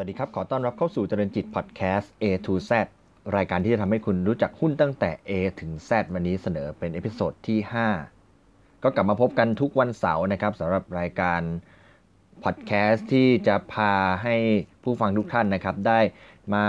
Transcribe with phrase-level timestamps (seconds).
[0.00, 2.70] สวัสดีครับ ขอต้อนรับเข้าสู่เจริญจิตพอดแคสต์ A to Z
[3.36, 7.58] รายการที่จะทำให้คุณรู้จักหุ้นตั้งแต่ A ถึง Z วันนี้เสนอเป็น episode ที่
[8.20, 11.40] 5 ก็กลับมาพบกันทุกวันเสาร์นะครับสำหรับรายการ
[12.44, 13.92] พอดแคสต์ที่จะพา
[14.22, 14.36] ให้
[14.82, 16.00] ผู้ฟังทุกท่านนะครับ ได้
[16.54, 16.64] มา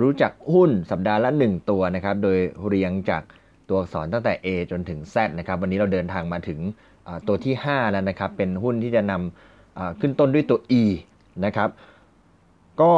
[0.00, 3.22] รู้จักหุ้นสัปดาห์ละ 1 ตัวนะครับ โดยเรียงจาก
[3.68, 6.60] ตัวอักษรตั้งแต่ A จนถึง Z นะครับ วันนี้เราเดินทางมาถึง
[7.26, 10.84] ตัวที่ 5 แล้วนะครับ เป็นหุ้นที่จะนำขึ้นต้นด้วยตัว E
[11.46, 11.70] นะครับ
[12.80, 12.92] ก็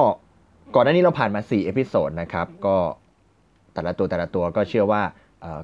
[0.75, 2.77] ก่อนหน้านี้เราผ่านมา 4 episode นะครับ ก็
[3.75, 5.02] แต่ละตัวแต่ละตัวก็เชื่อว่า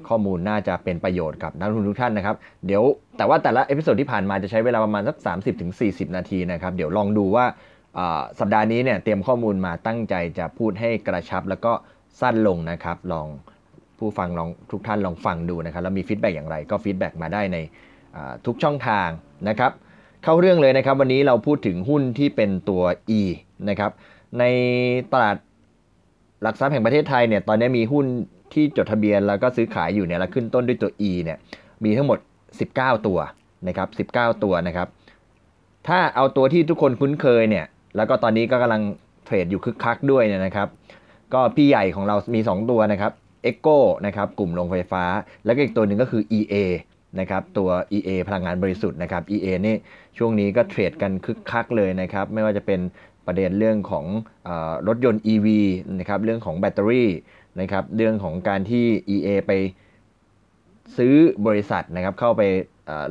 [0.08, 2.82] ข้อมูลน่าจะเป็นประโยชน์กับนักลงทุนทุกท่านนะครับ เดี๋ยว
[3.16, 5.16] แต่ว่าแต่ละ episode ที่ผ่านมาจะใช้เวลาประมาณสัก
[5.66, 7.44] 30-40 นาทีนะครับ เดี๋ยวลองดูว่า
[8.40, 11.72] สัปดาห์นี้เนี่ยเตรียมข้อมูลมาตั้งใจจะพูดให้กระชับแล้วก็
[12.20, 13.26] สั้นลงนะครับ ลอง
[13.98, 17.58] ผู้ฟังลองทุกท่านลองฟังดูนะครับ แล้วมี feedback อย่างไรก็ feedback มาได้ใน
[18.46, 19.08] ทุกช่องทาง
[19.48, 19.72] นะครับ
[20.24, 22.82] เข้าเรื่องเลยนะครับ วันนี้เราพูดถึงหุ้นที่เป็นตัว
[23.18, 23.22] E
[23.68, 23.90] นะครับ
[24.38, 24.44] ใน
[25.12, 25.36] ตลาด
[26.42, 28.06] หลักทรัพย์แห่งประเทศไทยเนี่ยตอนนี้มีหุ้น
[28.52, 31.38] ที่จดทะเบียนแล้วก็ซื้อขายอยู่เนี่ยแล้วขึ้นต้นด้วยตัว E เนี่ย
[31.84, 32.18] มีทั้งหมด
[32.62, 33.18] 19 ตัว
[33.68, 34.88] นะครับ19 ตัวนะครับ
[35.88, 38.82] ถ้าเอาตัวที่ทุกคนคุ้นเคยเนี่ยแล้วก็ตอนนี้ก็กำลัง
[39.24, 40.68] เทรดอยู่คึกคักด้วยเนี่ยนะครับ
[41.34, 43.12] ก็พี่ใหญ่ของเรามี 2 ตัวนะครับ
[43.50, 45.04] e c o นะครับกลุ่มโรงไฟฟ้า
[45.44, 46.54] แล้วก็อีกตัวหนึ่งก็คือ EA
[47.20, 49.76] นะครับตัว EA พลังงานบริสุทธิ์นะครับ EA นี่
[50.18, 52.80] ช่วงนี้ก็เทรดกันคึกคักเลยนะครับ ไม่ว่าจะเป็น
[53.26, 54.04] ประเด็นเรื่องของ
[54.48, 54.50] อ
[54.88, 55.46] รถยนต์ EV
[55.98, 57.10] นะครับเรื่องของแบตเตอรี่
[57.60, 59.52] นะครับเรื่องของการที่ EA ไป
[60.96, 61.14] ซื้อ
[61.46, 62.42] บริษัทนะครับเข้าไป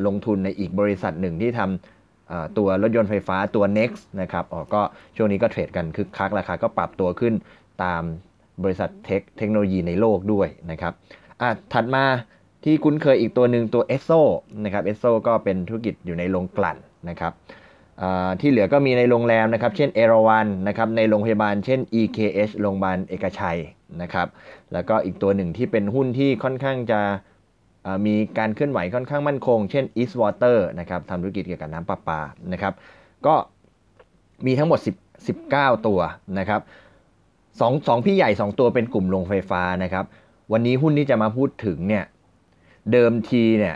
[0.05, 4.81] ลงทุนในอีกบริษัทหนึ่งที่ทำตัวรถยนต์ไฟฟ้าตัว Next นะครับอ๋อก็
[5.15, 7.33] ช่วงนี้ก็เทรดกันคึกคักราคาก็ปรับตัวขึ้น
[7.83, 8.03] ตาม
[8.63, 10.93] บริษัทเทคเทคโนโลยีในโลกด้วยนะครับ
[11.41, 12.03] อะถัดมา
[12.63, 14.21] ที่คุ้นเคยอีกตัวหนึ่งตัว e s o
[14.63, 16.77] นะครับ e s o ก็เป็นธุรกิจอยู่ในโรงกลั่น
[17.09, 17.33] นะครับ
[18.41, 23.59] ที่เหลือก็มีในโรงแรมนะครับเช่นเอราวันนะครับในโรงพยาบาลเช่น EKH โรงพยาบาลเอกชัย
[24.01, 24.27] นะครับ
[24.73, 26.99] แล้วก็อีกตัวหนึ่งที่เป็นหุ้นที่ค่อนข้างจะ
[28.05, 32.19] มีการเคลื่อนไหวค่อนข้างมั่นคง เช่น East Water นะครับทำธุรกิจเกี่ยวกับน้ำประปา
[32.53, 32.73] นะครับ
[33.25, 33.35] ก็
[34.45, 35.99] มีทั้งหมด 10 19 ตัว
[36.39, 36.61] นะครับ
[37.59, 40.05] สองสองพี่ใหญ่ 2 ตัวเป็นกลุ่มโรงไฟฟ้านะครับ
[40.51, 42.03] วันนี้หุ้นที่จะมาพูดถึงเนี่ย
[42.91, 43.75] เดิมทีเนี่ย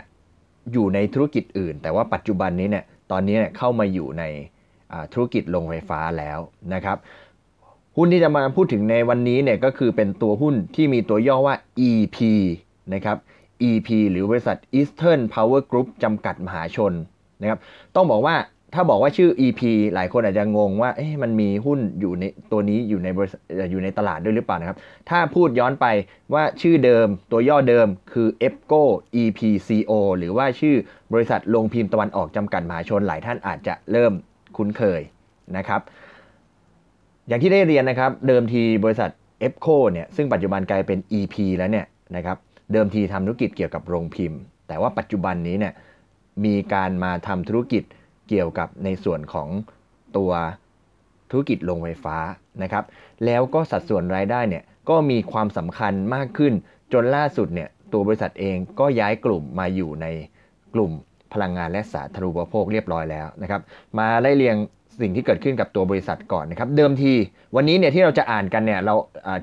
[0.72, 4.24] อยู่ในธุรกิจอื่น แต่ว่าปัจจุบันนี้เนี่ยตอนนี้เนี่ยเข้ามาอยู่ใน
[5.12, 6.38] ธุรกิจโรงไฟฟ้าแล้ว
[6.74, 6.96] นะครับ
[7.96, 11.56] หุ้นที่จะมาพูดถึงในวันนี้เนี่ยก็คือเป็นตัวหุ้นที่มีตัวย่อว่า
[11.88, 12.18] EP
[12.94, 13.16] นะครับ
[13.62, 16.92] EP หรือบริษัท Eastern Power Group จำกัดมหาชน
[17.40, 17.58] นะครับ
[17.94, 18.36] ต้องบอกว่า
[18.74, 19.60] ถ้าบอกว่าชื่อ EP
[19.94, 23.40] หลายคนอาจจะงงว่าเอ๊ะมันมีหุ้นอยู่ในตัวนี้อยู่ในบริษัท
[23.70, 24.78] อยู่ในตลาดด้วยหรือเปล่านะครับ
[25.10, 25.86] ถ้าพูดย้อนไป
[26.34, 28.82] ว่าชื่อเดิมตัวย่อเดิมคือ EPCO
[29.22, 30.76] EPCO หรือว่าชื่อ
[31.12, 34.12] บริษัทลงพิมพ์ตะวันออกจำกัดมหาชนหลายท่านอาจจะเริ่ม
[34.56, 35.00] คุ้นเคย
[35.56, 35.80] นะครับ
[37.28, 39.10] อย่างที่ได้เรียนนะครับ เดิมทีบริษัท
[39.42, 42.36] EPCO เนี่ยซึ่งปัจจุบันกลายเป็น EP แล้วเนี่ยนะครับ
[42.72, 45.72] เดิมทีทำธุรกิจเกี่ยวกับโรงพิมพ์ แต่ว่าปัจจุบันนี้เนี่ย
[46.44, 47.82] มีการมาทำธุรกิจ
[48.28, 49.48] เกี่ยวกับในส่วนของ
[50.16, 50.30] ตัว
[51.30, 52.16] ธุรกิจโรงไฟฟ้า
[52.62, 52.84] นะครับ
[53.24, 56.52] แล้วก็สัดส่วนรายได้เนี่ยก็มีความสำคัญมากขึ้น
[56.92, 60.06] จนล่าสุดเนี่ยตัวบริษัทเองก็ย้ายกลุ่มมาอยู่ใน
[60.74, 60.92] กลุ่ม
[61.32, 63.60] พลังงานและสาธารณูปโภคเรียบร้อยแล้วนะครับ
[63.98, 64.56] มาไล่เรียง
[65.00, 67.12] สิ่งที่เกิดขึ้นกับตัวบริษัทก่อนนะครับ เดิมที
[67.56, 68.94] วันนี้เนี่ยที่เราจะอ่านกันเนี่ยเรา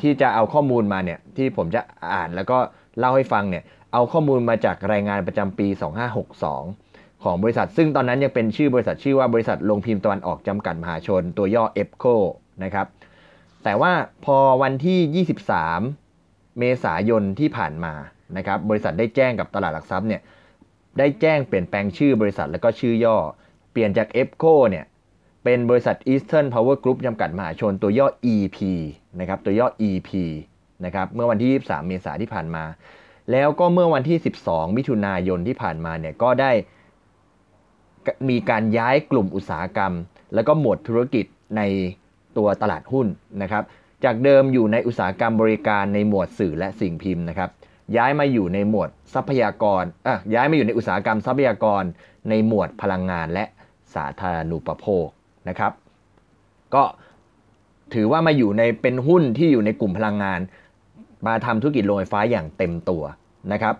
[0.02, 1.82] ที่จะเอาข้อมูลมาเนี่ยที่ผมจะ
[2.14, 2.58] อ่านแล้วก็
[3.00, 3.64] เล่าให้ฟังเนี่ย
[3.94, 5.68] เอาข้อมูลมาจากรายงานประจำปี
[6.30, 6.83] 2562
[7.24, 12.16] ของบริษัท ซึ่งตอนนั้นยังเป็นชื่อบริษัทชื่อว่าบริษัทลงพิมพ์ตะวันออกจำกัดมหาชน ตัวย่อ EPCO
[12.64, 12.88] นะครับ
[13.64, 13.94] แต่ว่า
[14.26, 15.26] พอวันที่
[15.96, 17.94] 23 เมษายนที่ผ่านมา
[18.38, 20.22] นะครับบริษัทได้แจ้งกับตลาดหลักทรัพย์เนี่ย
[20.98, 23.18] ได้แจ้งเปลี่ยนแปลงชื่อบริษัทแล้วก็ชื่อย่อ
[23.72, 24.86] เปลี่ยนจาก EPCO เนี่ย
[25.44, 28.58] เป็นบริษัท Eastern Power Group จำกัดมหาชนตัวย่อ EP
[29.20, 30.12] นะครับตัวย่อ EP
[30.86, 32.64] นะครับเมื่อวันที่ 23 เมษายนที่ผ่านมา
[33.32, 34.18] แล้วก็เมื่อวันที่
[34.48, 36.52] 12 มิถุนายนที่ผ่านมาเนี่ยก็ได้
[38.30, 39.94] มีการย้ายกลุ่มอุตสาหกรรม
[40.34, 41.26] แล้วก็หมวดธุรกิจ
[41.58, 41.62] ใน
[42.38, 43.08] ตัวตลาดหุ้น
[43.42, 43.64] นะครับ
[44.04, 47.50] จากเดิมอยู่ในอุตสาหกรรมบริการในหมวดสื่อและสิ่งพิมพ์นะครับ
[47.98, 51.84] ย้ายมาอยู่ในหมวดทรัพยากรอะย้ายมาอยู่ในอุตสาหกรรมทรัพยากร
[52.30, 53.46] ในหมวดพลังงานและ
[53.96, 55.08] สาธารณูปโภค
[55.50, 55.72] นะครับ
[56.76, 56.84] ก็
[57.94, 60.40] ถือว่ามาอยู่ในเป็นหุ้นที่อยู่ในกลุ่มพลังงาน
[61.28, 63.04] มาทำธุรกิจโรงไฟฟ้าอย่างเต็มตัว
[63.52, 63.76] นะครับ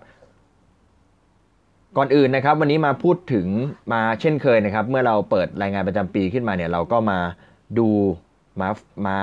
[1.96, 3.46] ก่อนอื่นนะครับวันนี้มาพูดถึง
[3.92, 7.18] มาเช่นเคยนะครับ เมื่อเราเปิดรายงานประจำปีขึ้นมาเนี่ยเราก็มา
[7.78, 7.88] ดู
[8.60, 8.68] มา
[9.06, 9.18] มา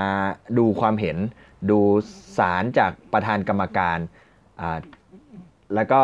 [0.57, 1.17] ดูความเห็น
[1.69, 1.79] ดู
[2.37, 3.97] สารจากประธานกรรมการ
[4.61, 4.77] อ่า
[5.75, 6.01] แล้วก็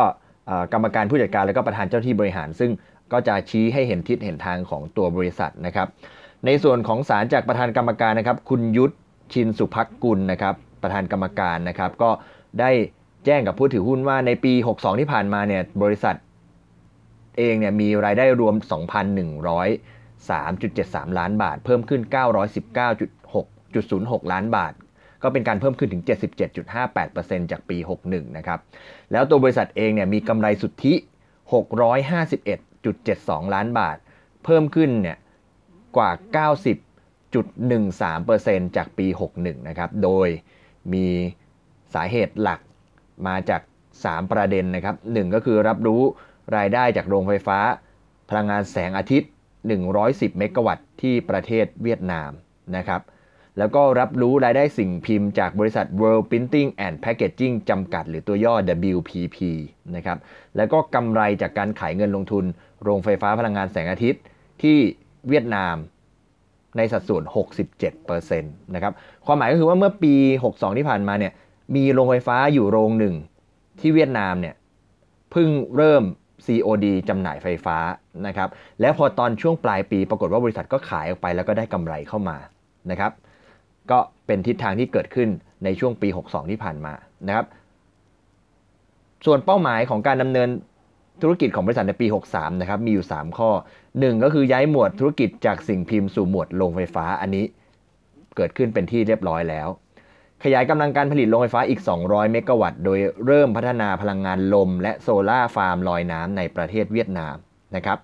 [0.73, 2.71] กรรมการผู้จัดการแล้วก็ประธานเจ้าที่บริหาร ซึ่ง
[3.11, 5.87] ก็จะชี้ให้เห็นทิศเห็นทางของตัวบริษัทนะครับ
[6.45, 8.93] ในส่วนของสารจากประธานกรรมการนะครับ คุณยุทธ
[9.33, 12.09] ชินสุพักกุลนะครับ ประธานกรรมการนะครับ ก็
[12.59, 12.71] ได้
[13.25, 16.15] แจ้งกับผู้ถือหุ้นว่าในปี 62 ที่ผ่านมาเนี่ยบริษัท
[17.37, 18.55] เองเนี่ยมีรายได้รวม
[20.25, 22.01] 2,103.73 ล้านบาท เพิ่มขึ้น
[22.97, 24.73] 919.6.06 ล้านบาท
[25.23, 26.03] ก็เป็นการเพิ่มขึ้นถึง
[26.75, 28.59] 77.58%จากปี 61 นะครับ
[29.11, 30.93] แล้วตัวบริษัทเองเนี่ยมีกำไรสุทธิ
[31.53, 33.97] 651.72 ล้านบาท
[34.43, 35.17] เพิ่มขึ้นเนี่ย
[35.97, 36.11] กว่า
[36.45, 39.07] 90.13%จากปี
[39.37, 40.27] 61 นะครับ โดย
[40.93, 41.07] มี
[41.93, 42.59] สาเหตุหลัก
[43.27, 43.61] มาจาก
[43.95, 46.01] 3 ประเด็นนะครับ 1 ก็คือรับรู้
[46.55, 47.59] รายได้จากโรงไฟฟ้า
[48.29, 49.29] พลังงานแสงอาทิตย์
[49.83, 52.31] 110 เมกะวัตต์ที่ประเทศเวียดนาม
[52.77, 53.01] นะครับ
[53.57, 58.55] แล้วก็รับรู้รายได้สิ่งพิมพ์จากบริษัท World Printing and Packaging จำกัด หรือตัวย่อ
[58.93, 59.37] WPP
[59.95, 60.17] นะครับ
[60.57, 62.45] แล้วก็กำไรจากการขายเงินลงทุน
[62.83, 64.21] โรงไฟฟ้าพลังงานแสงอาทิตย์
[64.61, 64.77] ที่
[65.29, 65.75] เวียดนาม
[66.77, 67.23] ในสัดส่วน
[67.77, 68.93] 67%นะครับ
[69.25, 70.13] ความหมายก็คือว่าเมื่อปี
[70.45, 71.33] 62 ที่ผ่านมาเนี่ย
[71.75, 73.15] มีโรงไฟฟ้าอยู่โรงหนึ่ง
[73.79, 74.55] ที่เวียดนามเนี่ย
[75.31, 76.03] เพิ่งเริ่ม
[76.47, 77.77] COD จำหน่ายไฟฟ้า
[78.27, 78.49] นะครับ
[78.81, 82.37] แล้วพอตอนช่วงปลายปีปรากฏว่าบริษัทก็ขายออกไปแล้วก็ได้กำไรเข้ามา
[82.91, 83.11] นะครับ
[83.91, 85.29] ก็เป็นทิศทางที่เกิดขึ้น
[85.63, 86.93] ในช่วงปี 62 ที่ผ่านมา
[87.27, 87.45] นะครับ
[89.25, 90.49] ส่วนเป้าหมายของการดำเนิน
[91.21, 93.49] ธุรกิจของบริษัทในปี 63 นะครับ มีอยู่ 3 ข้อ
[93.87, 97.45] 1 ก็คือย้ายหมวดธุรกิจจากสิ่งพิมพ์สู่หมวดโรงไฟฟ้า อันนี้
[98.35, 99.67] เกิดขึ้นเป็นที่เรียบร้อยแล้ว
[100.43, 107.35] ขยายกำลังการผลิตโรงไฟฟ้าอีก 200 เมกะวัตต์ โดยเริ่มพัฒนาพลังงานลม และโซลาร์ฟาร์มลอยน้ำในประเทศเวียดนาม
[107.75, 107.97] นะครับ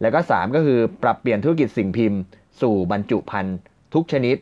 [0.00, 2.20] แล้วก็ 3 ก็คือปรับเปลี่ยนธุรกิจสิ่งพิมพ์
[2.60, 3.56] สู่บรรจุภัณฑ์
[3.94, 4.36] ทุกชนิด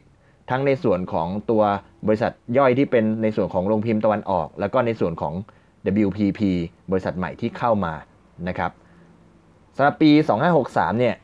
[0.50, 1.62] ทั้งในส่วนของตัว
[2.06, 5.34] บริษัทย่อยที่เป็นในส่วนของโรงพิมพ์ตะวันออก แล้วก็ในส่วนของ
[6.06, 6.40] WPP
[6.90, 7.94] บริษัทใหม่ที่เข้ามา
[8.48, 8.70] นะครับ
[9.76, 10.10] สำหรับปี
[10.54, 11.14] 2563 เนี่ย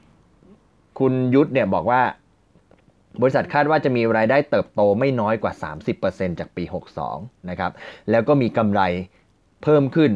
[0.99, 2.01] คุณยุทธเนี่ยบอกว่า
[3.21, 5.53] บริษัทคาดว่าจะมีรายได้เติบโตไม่น้อยกว่า
[5.97, 6.65] 30%จากปี
[7.07, 7.73] 62 นะครับ
[8.11, 8.81] แล้วก็มีกำไร
[9.63, 10.11] เพิ่มขึ้น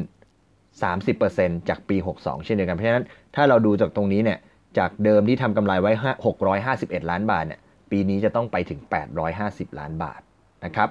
[0.82, 4.38] 30%จากปี 62 เช่นเดียวกัน เพราะฉะนั้นถ้าเราดูจากตรงนี้เนี่ย
[4.78, 5.92] จากเดิมที่ทำกำไรไว้
[6.50, 7.60] 651 ล้านบาทเนี่ย
[7.90, 8.80] ปีนี้จะต้องไปถึง
[9.30, 10.20] 850 ล้านบาท
[10.64, 10.88] นะครับ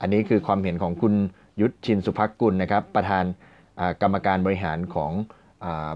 [0.00, 1.14] อันนี้คือความเห็นของคุณ
[1.60, 3.24] ยุทธชินสุภักกุลนะครับ ประธาน
[4.02, 5.12] กรรมการบริหารของ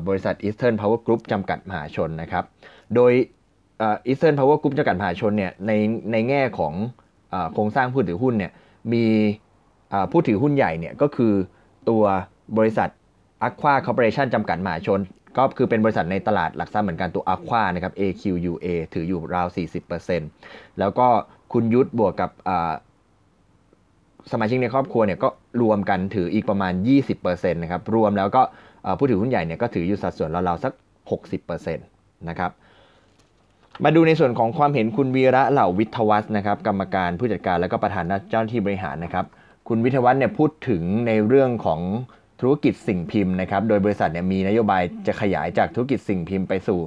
[0.06, 2.44] บริษัท Eastern Power Group จำกัดมหาชนนะครับ
[2.94, 3.12] โดย
[4.10, 5.72] Eastern Power Group จำกัดมหาชนเนี่ยใน
[6.12, 6.74] ในแง่ของ
[7.52, 8.52] โครงสร้างผู้ถือหุ้นเนี่ย
[8.92, 9.04] มี
[10.12, 11.32] ผู้ถือหุ้นใหญ่เนี่ยก็คือ
[11.88, 12.02] ตัว
[12.58, 12.88] บริษัท
[13.42, 15.00] อ Aqua Corporation จำกัดมหาชน
[15.36, 19.46] ก็คือเป็นบริษัทในตลาดหลักทรัพย์เหมือนกันตัวอ a q u a นะครับ AQUA ถืออยู่ราว
[20.12, 21.06] 40%แล้วก็
[21.52, 22.30] คุณยุทธบวกกับ
[24.32, 25.28] สมาชิกในครอบครัวเนี่ยก็
[25.62, 26.72] รวมกันถืออีกประมาณ
[27.16, 28.42] 20%นะครับรวมแล้วก็
[28.98, 30.72] ผู้ถือหุ้นใหญ่เนี่ยก็ถืออยู่สัดส่วนราวๆสัก
[31.30, 32.50] 60%นะครับ
[33.84, 39.24] มาดูในส่วนของความเห็นคุณวีระเหล่าวิทวัฒนะครับกรรมการผู้จัดการและก็ประธานเจ้าหน้าที่บริหารนะครับ
[39.68, 41.80] คุณวิทวัฒเนี่ยพูดถึงในเรื่องของ
[42.40, 46.80] ธุรกิจสิ่งพิมพ์นะครับ โดยบริษัทเนี่ยมีนโยบายจะขยายจากธุรกิจสิ่งพิมพ์ไปสู่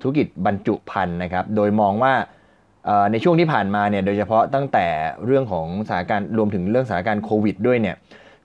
[0.00, 2.14] ธุรกิจบรรจุภัณฑ์นะครับ โดยมองว่า
[3.12, 4.86] ในช่วงที่ผ่านมาเนี่ยโดยเฉพาะตั้งแต่
[5.26, 7.96] เรื่องของสถานการณ์รวมถึงเรื่องสถานการณ์โควิดด้วยเนี่ย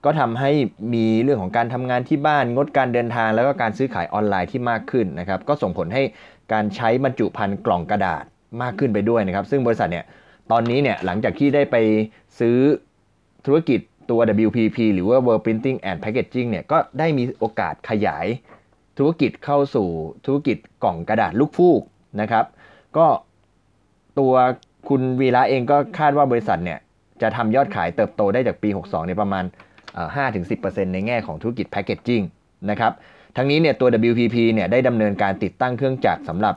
[0.04, 0.50] ก็ทำให้
[0.94, 6.02] มีเรื่องของการทำงานที่บ้านงดการเดินทาง แล้วก็การซื้อขายออนไลน์ที่มากขึ้นนะครับ ก็ส่งผลให้
[6.52, 8.24] การใช้บรรจุภัณฑ์กล่องกระดาษ
[8.62, 10.04] มากขึ้นไปด้วยนะครับ ซึ่งบริษัทเนี่ย
[10.50, 11.76] ตอนนี้เนี่ยหลังจากที่ได้ไป
[12.38, 12.56] ซื้อ
[13.46, 13.80] ธุรกิจ
[14.10, 18.26] ตัว WPP หรือว่า World Printing and Packaging เนี่ยก็ได้มีโอกาสขยาย
[18.98, 19.88] ธุรกิจเข้าสู่
[20.26, 21.82] ธุรกิจกล่องกระดาษลูกฟูก
[22.20, 22.44] นะครับ
[22.96, 23.06] ก็
[24.18, 24.32] ตัว
[24.88, 26.78] คุณวีระเองก็คาดว่าบริษัทเนี่ย
[27.22, 29.44] จะทำยอดขายเติบโตได้จากปี 62ในประมาณ
[30.18, 32.22] 5-10%ในแง่ของธุรกิจแพคเกจจิ้ง
[32.70, 32.92] นะครับ
[33.36, 36.54] ทั้งนี้เนี่ยตัว WPP เนี่ยได้ดำเนินการติดตั้งเครื่องจักรสำหรับ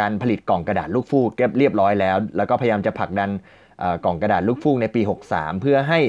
[0.00, 3.30] การผลิตกล่องกระดาษลูกฟูกเรียบร้อยแล้ว แล้วก็พยายามจะผลักดัน
[4.04, 6.00] กล่องกระดาษลูกฟูกในปี 63 เพื่อให้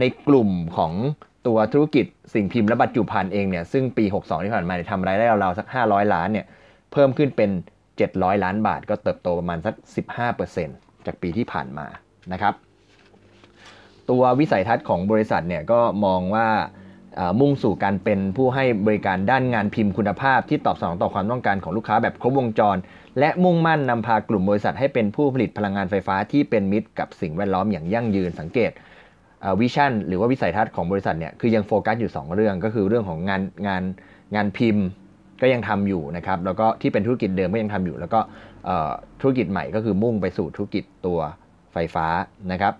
[0.00, 0.92] ในกลุ่มของ
[1.46, 6.46] ตัวธุรกิจสิ่งพิมพ์และบรรจุภัณฑ์เองเนี่ยซึ่งปี 62 ที่ผ่านมาทำรายได้ราวๆสัก 500 ล้านเนี่ย
[6.92, 7.50] เพิ่มขึ้นเป็น
[7.96, 9.74] 700 ล้านบาท ก็เติบโตประมาณสัก
[10.40, 11.86] 15%จากปีที่ผ่านมา
[12.32, 12.54] นะครับ
[14.10, 16.48] ตัววิสัยทัศน์ของบริษัทเนี่ยก็มองว่า
[17.40, 22.76] มุ่งสู่การเป็นผู้ให้บริการด้านงานพิมพ์คุณภาพที่ตอบสนองต่อความต้องการของลูกค้าแบบครบวงจร
[23.18, 28.70] และมุ่งมั่นนำพากลุ่มบริษัทให้เป็นผู้ผลิตพลังงานไฟฟ้าที่เป็นมิตรกับสิ่งแวดล้อมอย่างยั่งยืนสังเกต
[29.60, 33.82] วิชั่นหรือว่าวิสัยทัศน์ของบริษัทเนี่ยคือยังโฟกัสอยู่ 2 เรื่องก็คือเรื่องของงานงาน
[34.34, 34.86] งานพิมพ์
[35.42, 38.20] ก็ยังทำอยู่นะครับแล้วก็ที่เป็นธุรกิจเดิมก็ยังทำอยู่ แล้วก็
[39.20, 41.18] ธุรกิจใหม่ก็คือมุ่งไปสู่ธุรกิจตัว
[41.72, 42.06] ไฟฟ้า
[42.52, 42.74] นะครับ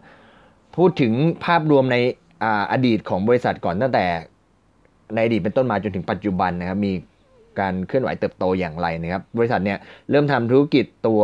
[0.76, 1.12] พูดถึง
[1.44, 1.96] ภาพรวมใน
[2.72, 4.06] อดีตของบริษัทก่อนตั้งแต่
[5.14, 6.92] ในอดีตเป็นต้นมาจนถึงปัจจุบันนะครับ มี
[7.60, 9.78] การเคลื่อนไหวเติบโตอย่างไรนะครับ บริษัทเนี่ย
[10.10, 11.22] เริ่มทำธุรกิจตัว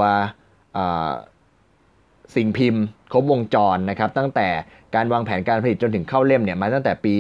[2.36, 4.48] สิ่งพิมพ์ ครบวงจรนะครับ ตั้งแต่
[4.94, 7.14] การวางแผนการผลิตจนถึงเข้าเล่มเนี่ยมาตั้งแต่ปี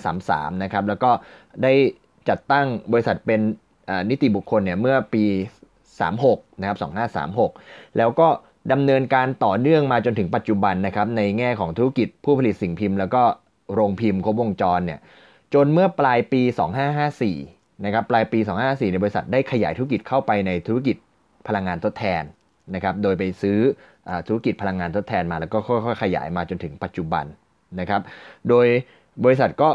[0.00, 1.10] 2533 นะครับ แล้วก็
[1.62, 1.72] ได้
[2.28, 3.40] จัดตั้งบริษัทเป็น
[4.10, 5.24] นิติบุคคลเนี่ยเมื่อปี
[5.92, 6.78] 36 นะครับ
[7.36, 8.28] 2536 แล้วก็
[8.72, 13.22] ดำเนินการต่อเนื่องมาจนถึงปัจจุบันนะครับในแง่ของธุรกิจผู้ผลิตสิ่งพิมพ์ แล้วก็
[13.74, 15.00] โรงพิมพ์ครบวงจรเนี่ย
[15.54, 16.42] จนเมื่อปลายปี
[17.12, 20.96] 2554นะครับปลายปี 2554ในบริษัทได้ขยายธุรกิจเข้าไปในธุรกิจ
[21.46, 22.22] พลังงานทดแทน
[22.74, 23.58] นะครับโดยไปซื้อ
[24.08, 27.24] อธุรกิจพลังงานทดแทนมาแล้วก็ค่อยๆขยายมาจนถึงปัจจุบัน
[27.80, 28.00] นะครับ
[28.48, 28.66] โดย
[29.24, 29.68] บริษัทก็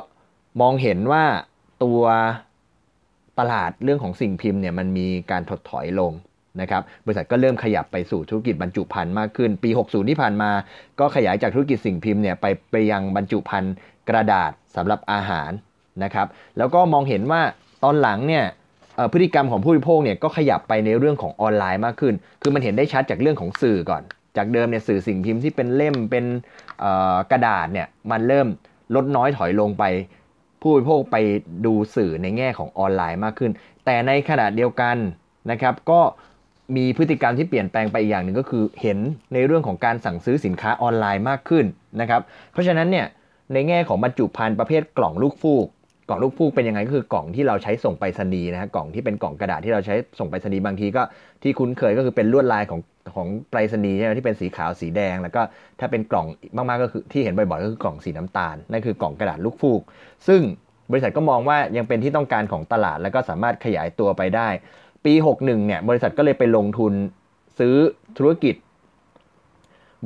[0.62, 1.24] มองเห็นว่า
[1.84, 2.02] ตัว
[3.40, 6.12] ตลาดเรื่องของสิ่งพิมพ์เนี่ยมันมีการถดถอยลง
[6.62, 10.52] นะครับบริษัทก็เริ่มขยับไปสู่ธุรกิจบรรจุภัณฑ์มากขึ้น ปี 60 ที่ผ่านมา
[11.00, 13.74] ก็ขยายจากธุรกิจสิ่งพิมพ์เนี่ยไปไปยังบรรจุภัณฑ์
[14.10, 15.52] กระดาษสำหรับอาหาร
[16.04, 17.42] นะครับแล้วก็มองเห็นว่า
[17.84, 18.46] ตอนหลังเนี่ย
[19.14, 24.02] พฤติกรรมของผู้บริโภคเนี่ยก็ขยับไปในเรื่องของออนไลน์มากขึ้น คือมันเห็นได้ชัดจากเรื่องของสื่อก่อน
[24.38, 26.26] จากเดิมเนี่ยสื่อสิ่งพิมพ์ที่เป็นเล่มเป็น
[27.32, 28.48] กระดาษเนี่ยมันเริ่ม
[28.96, 29.84] ลดน้อยถอยลงไป
[30.62, 31.18] ผู้บริโภคไป
[31.66, 33.52] ดูสื่อในแง่ของออนไลน์มากขึ้น
[33.86, 34.98] แต่ในขณะเดียวกัน
[35.52, 36.02] นะครับก็
[36.76, 38.98] มีพฤติกรรมที่เปลี่ยนแปลงไปอีกอย่างหนึ่งก็คือเห็น
[39.34, 41.66] ในเรื่องของการสั่งซื้อสินค้าออนไลน์มากขึ้น
[42.02, 42.22] นะครับ
[42.52, 43.06] เพราะฉะนั้นเนี่ย
[43.54, 45.68] ในแง่ของบรรจุภัณฑ์ประเภทกล่องลูกฟูก
[46.08, 51.04] กล่องลูกฟูกเป็นยังไงก็คือกล่องที่เราใช้ส่งไปรษณีย์นะฮะกล่องที่เป็นกล่องกระดาษที่เราใช้ส่งไปรษณีย์บางทีก็
[51.44, 52.82] ที่คุ้นเคยก็คือเป็นลวดลายของ
[53.16, 55.42] ของไปรษณีย์ใช่ไหมที่เป็นสีขาวสีแดง แล้วก็
[55.80, 59.82] ถ้าเป็นกล่องมากๆก็คือที่เห็นบ่อยๆก็คือกล่องสีน้ำตาลนั่นคือกล่องกระดาษลูกฟูก
[60.28, 60.42] ซึ่ง
[60.92, 64.50] บริษัทก็มองว่ายังเป็นที่ต้องการของตลาด แล้วก็สามารถขยายตัวไปได้
[65.06, 66.94] ปี 61 เนี่ย บริษัทก็เลยไปลงทุน
[67.60, 67.76] ซื้อ
[68.18, 68.56] ธุรกิจ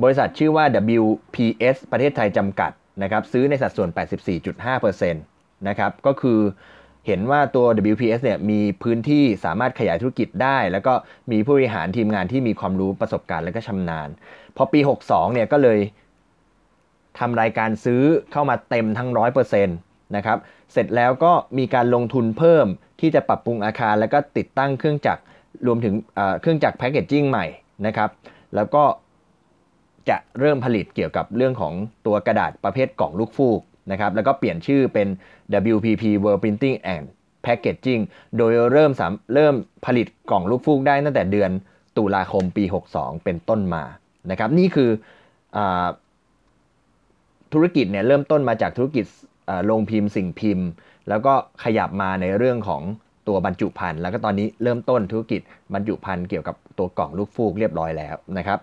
[0.02, 0.64] บริษัทชื่อว่า
[1.02, 2.72] WPS ประเทศไทยจำกัด
[3.02, 3.88] นะครับ ซื้อในสัดส่วน
[4.56, 6.40] 84.5%นะครับ ก็คือ
[7.06, 10.94] เห็นว่าตัว WPS เนี่ยมีพื้นที่สามารถขยายธุรกิจได้ แล้วก็
[11.30, 14.08] มีผู้บริหารทีมงานที่มีความรู้ประสบการณ์และก็ชำนาญ
[14.56, 15.78] พอปี 62 เนี่ยก็เลย
[17.18, 19.68] ทำรายการซื้อเข้ามาเต็มทั้ง 100%น
[20.16, 20.38] นะครับ
[20.72, 22.66] เสร็จแล้วก็มีการลงทุนเพิ่ม
[23.00, 25.22] ที่จะปรับปรุงอาคาร แล้วก็ติดตั้งเครื่องจักร
[25.66, 25.94] รวมถึง
[26.40, 27.46] เครื่องจักรแพคเกจจิ้งใหม่
[27.86, 28.10] นะครับ
[28.54, 28.84] แล้วก็
[30.08, 31.74] จะเริ่มผลิตเกี่ยวกับเรื่องของ
[32.06, 33.60] ตัวกระดาษประเภทกล่องลูกฟูก
[33.92, 35.08] นะครับ แล้วก็เปลี่ยนชื่อเป็น
[35.74, 37.04] WPP World Printing and
[37.46, 38.02] Packaging
[38.36, 38.92] โดยเริ่ม
[39.34, 39.54] เริ่ม
[39.86, 41.50] ผลิตกล่องลูกฟูกได้ตั้งแต่เดือน
[41.96, 43.84] ตุลาคมปี 62 เป็นต้นมา
[44.30, 44.90] นะครับ นี่คือ
[45.56, 45.58] อ
[47.52, 49.04] ธุรกิจเนี่ยเริ่มต้นมาจากธุรกิจ
[49.66, 50.66] โรงพิมพ์สิ่งพิมพ์
[51.08, 51.32] แล้วก็
[51.64, 52.82] ขยับมาในเรื่องของ
[53.28, 55.40] ตัวบรรจุภัณฑ์แล้วก็ตอนนี้เริ่มต้นธุรกิจ
[55.74, 58.58] บรรจุภัณฑ์เกี่ยวกับตัวกล่องลูกฟูกเรียบร้อยแล้วนะครับ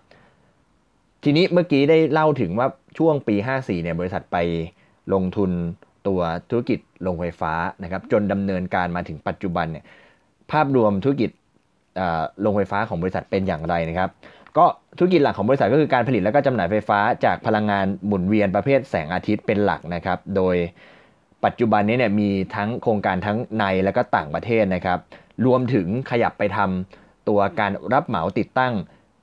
[1.24, 4.38] ทีนี้เมื่อกี้ได้เล่าถึงว่าช่วงปี 54เนี่ยบริษัทไป
[5.14, 5.52] ลงทุน
[6.08, 6.20] ตัว
[6.50, 9.86] ธุรกิจโรงไฟฟ้านะครับจนดำเนินการมาถึงปัจจุบันเนี่ย
[10.52, 11.30] ภาพรวมธุรกิจ
[12.42, 14.10] โรงไฟฟ้าของบริษัทเป็นอย่างไรนะครับ
[14.58, 14.66] ก็
[14.98, 20.56] ธุรกิจหลักของบริษัทก็คือการผลิตและก็จำหน่ายไฟฟ้าจากพลังงานหมุนเวียนประเภทแสงอาทิตย์เป็นหลักนะครับ โดย
[21.46, 25.00] ปัจจุบันนี้เนี่ยมีทั้งโครงการทั้งในและก็ต่างประเทศนะครับ
[25.46, 28.74] รวมถึงขยับไปทำตัวการรับเหมาติดตั้ง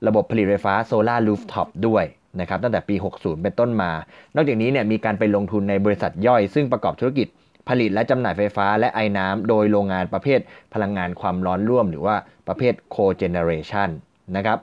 [0.07, 2.03] ระบบผลิตไฟฟ้า solar rooftop ด้วย
[2.39, 3.91] นะครับตั้งแต่ปี 60 เป็นต้นมา
[4.35, 7.27] นอกจากนี้เนี่ยมีการไปลงทุนในบริษัทย่อย ซึ่งประกอบธุรกิจ
[7.69, 10.39] ผลิตและจำหน่ายไฟฟ้าและไอ้น้ำโดยโรงงานประเภท
[10.73, 12.15] พลังงานความร้อนร่วม หรือว่า
[12.47, 13.89] ประเภท cogeneration
[14.35, 14.59] นะครับ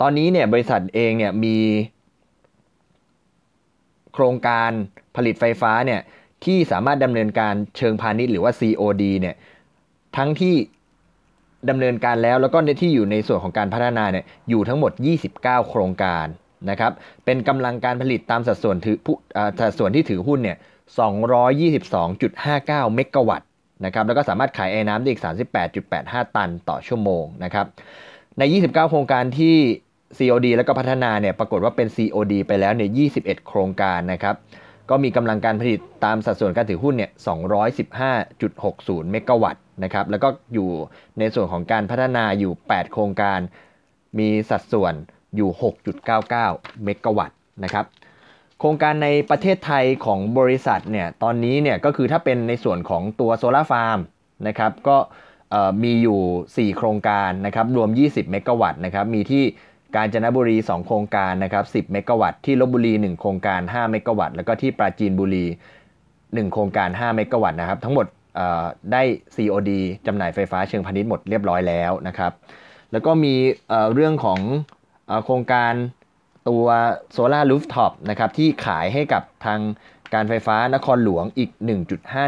[0.00, 1.58] ตอนนี้เนี่ยบริษัทเองเนี่ยมี
[4.14, 4.70] โครงการ
[5.16, 6.00] ผลิตไฟฟ้าเนี่ย
[6.44, 9.34] ที่สามารถดำเนินการเชิงพาณิชย์หรือว่า COD เนี่ย
[10.16, 10.54] ทั้งที่
[11.70, 14.92] ดำเนินการแล้วแล้วก็ในที่อยู่ในส่วนของการพัฒนาเนี่ยอยู่ทั้งหมด
[15.32, 16.26] 29 โครงการ
[16.70, 16.92] นะครับ
[17.24, 18.96] เป็นกำลังการผลิตตามสัดส่วนถือ
[19.60, 20.58] สัดส่วนที่ถือหุ้นเนี่ย
[21.80, 23.48] 222.59 เมกะวัตต์
[23.84, 25.22] นะครับแล้วก็สามารถขายไอ้น้ำได้อีก
[25.76, 27.66] 38.85 ตันต่อชั่วโมงนะครับ
[28.38, 29.56] ใน 29 โครงการที่
[30.18, 32.90] COD แล้วก็พัฒนาเนี่ยปรากฏว่าเป็น COD ไปแล้วเนี่ย
[33.20, 34.36] 21 โครงการนะครับ
[34.90, 37.10] ก็มีกำลังการผลิตตามสัดส่วนการถือหุ้นเนี่ย
[37.90, 40.70] 215.60 เมกะวัตต์นะครับ แล้วก็อยู่
[41.18, 43.38] ในส่วนของการพัฒนาอยู่ 8 โครงการ
[44.18, 44.94] มีสัดส่วน
[45.36, 45.50] อยู่
[46.16, 47.84] 6.99 เมกะวัตต์นะครับ
[48.58, 53.98] โครงการในประเทศไทยของบริษัทเนี่ย ตอนนี้เนี่ยก็คือถ้าเป็นในส่วนของตัว solar farm
[54.48, 54.96] นะครับ ก็
[55.82, 59.44] มีอยู่ 4 โครงการนะครับ รวม 20 เมกะวัตต์นะครับ มีที่
[59.94, 65.44] กาญจนบุรี 2 โครงการนะครับ 10 เมกะวัตต์ ที่ลพบุรี 1 โครงการ 5 เมกะวัตต์ แล้วก็ที่ปราจีนบุรี
[66.00, 68.06] 1 โครงการ 5 เมกะวัตต์นะครับ ทั้งหมด
[68.92, 69.02] ได้
[69.34, 69.70] COD
[70.06, 72.32] จำหน่ายไฟฟ้าเชิงพาณิชย์หมดเรียบร้อยแล้วนะครับ
[72.92, 73.34] แล้วก็มี
[73.94, 74.40] เรื่องของ
[75.24, 75.72] โครงการ
[76.48, 76.64] ตัว
[77.12, 79.60] solar rooftop นะครับที่ขายให้กับทาง
[80.14, 81.50] การไฟฟ้านครหลวงอีก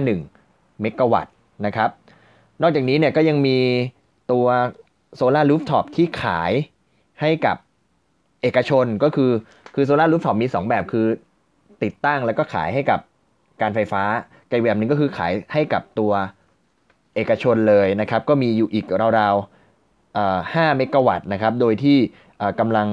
[0.03, 1.35] 1.51 เมกะวัตต์
[1.67, 1.91] นะครับ
[2.63, 3.59] นอกจากนี้เนี่ยก็ยังมี
[4.33, 4.47] ตัว
[5.17, 6.53] solar rooftop ที่ขาย
[7.21, 7.57] ให้กับ
[8.43, 9.31] เอกชนก็คือ
[9.75, 11.07] คือโซลารูฟท็อปมี 2 แบบคือ
[11.83, 13.01] ติดตั้งแล้วก็ขายให้กับ
[13.61, 14.03] การไฟฟ้า
[14.51, 16.13] กับแบบนึงก็คือขายให้กับตัว
[17.15, 18.87] เอกชนเลยนะครับ ก็มีอยู่อีก
[19.19, 21.99] ราวๆ5เมกะวัตต์นะครับ โดยที่
[22.61, 22.89] กำลัง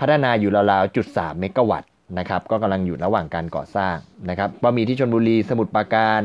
[0.00, 3.96] พัฒนาอยู่ราวๆจุด3เมกะวัตต์นะครับ ก็กำลังอยู่ระหว่างการก่อสร้าง
[4.30, 6.20] นะครับก็มีที่ชนบุรีสมุทรปราการ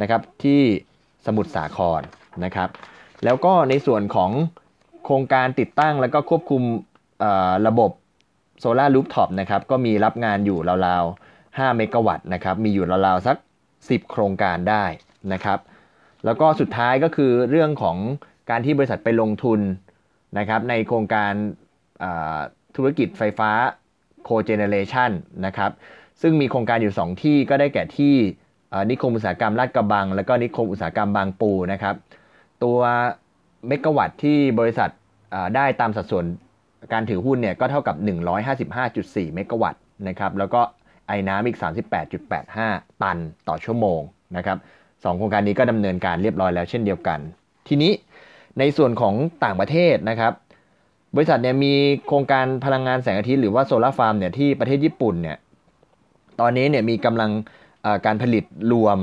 [0.00, 0.60] นะครับที่
[1.26, 2.02] สมุทรสาคร
[2.44, 2.68] นะครับ
[3.24, 4.30] แล้วก็ในส่วนของ
[5.06, 6.62] โครงการติดตั้งแล้วก็ควบคุม
[7.66, 7.90] ระบบ
[8.60, 13.36] โซลารูฟท็อปนะครับก็มีรับงานอยู่ราวๆ 5 เมกะวัตต์นะครับมีอยู่ราวๆ สัก
[13.74, 14.84] 10 โครงการได้
[15.32, 15.58] นะครับ
[16.24, 17.96] แล้วก็สุดท้ายก็คือเรื่องของ
[18.50, 19.60] การที่บริษัทไปลงทุน
[20.38, 21.32] นะครับในโครงการ
[22.76, 23.50] ธุรกิจไฟฟ้า
[24.24, 25.10] โคเจเนเรชัน
[25.46, 25.70] นะครับ
[26.22, 28.14] ซึ่งมีโครงการอยู่ 2 ที่ก็ได้แก่ที่
[28.90, 31.94] นิคมอุตสาหกรรมลาดกระบัง แล้วก็นิคมอุตสาหกรรมบางปูนะครับ
[32.64, 32.78] ตัว
[33.68, 34.90] เมกะวัตที่บริษัท
[35.56, 36.24] ได้ตามสัดส่วน
[36.92, 37.96] การถือหุ้นเนี่ยก็เท่ากับ
[38.66, 39.74] 155.4 เมกะวัต
[40.08, 40.60] นะครับแล้วก็
[41.08, 41.58] ไอ้น้ำอีก
[42.28, 44.00] 38.85 ตันต่อชั่วโมง
[44.36, 44.58] นะครับ
[45.04, 47.18] สองโครงการนี้ก็ดำเนินการเรียบร้อยแล้วเช่นเดียวกัน
[47.68, 47.92] ทีนี้
[48.58, 50.32] ในส่วนของต่างประเทศนะครับ
[51.16, 51.72] บริษัทเนี่ยมี
[52.06, 55.36] โครงการพลังงานแสงอาทิตย์หรือว่าโซลาร์ฟาร์มเนี่ยที่ประเทศญี่ปุ่นเนี่ย
[56.40, 57.30] ตอนนี้เนี่ยมีกำลัง
[58.06, 58.98] การผลิตรวม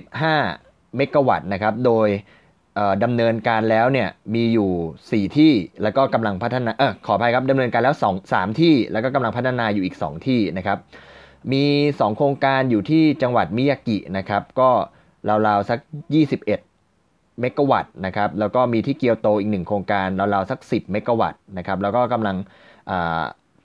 [0.00, 2.08] 35 เมกะวัตต์นะครับ โดย
[3.04, 5.52] ดำเนินการแล้วเนี่ยมีอยู่ 4 ที่
[5.82, 10.78] แล้วก็กำลังพัฒนาเออขออภัยครับดำเนินการแล้ว2 3ที่แล้วก็กำลังพัฒนาอยู่อีก 2 ที่นะครับ
[11.52, 11.64] มี
[11.96, 14.70] 2 โครงการอยู่ที่จังหวัดมิยากินะครับก็
[15.46, 15.78] ราวๆสัก
[16.14, 16.44] 21
[17.40, 22.36] เมกะวัตต์นะครับแล้วก็มีที่เกียวโตอีก 1 โครงการราวๆสัก 10 เมกะวัตต์นะครับแล้วก็กำลัง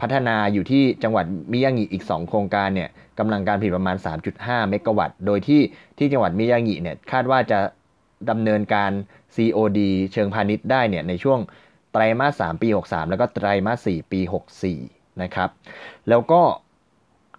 [0.02, 2.90] พัฒนาอยู่ที่จังหวัดมิยางิอีก 2 โครงการเนี่ย
[3.20, 3.98] กำลังการผลิตประมาณ
[4.34, 5.62] 3.5 เมกะวัตต์ โดยที่
[5.98, 7.60] ที่จังหวัดมิยางิเนี่ยคาดว่าจะ
[8.30, 8.92] ดำเนินการ
[9.36, 9.80] COD
[10.14, 11.40] เชิงพาณิชย์ได้เนี่ยในช่วง
[11.92, 14.20] ไตรมาส 3 ปี 63 แล้วก็ไตรมาส 4 ปี
[14.72, 15.50] 64 นะครับ
[16.10, 16.42] แล้วก็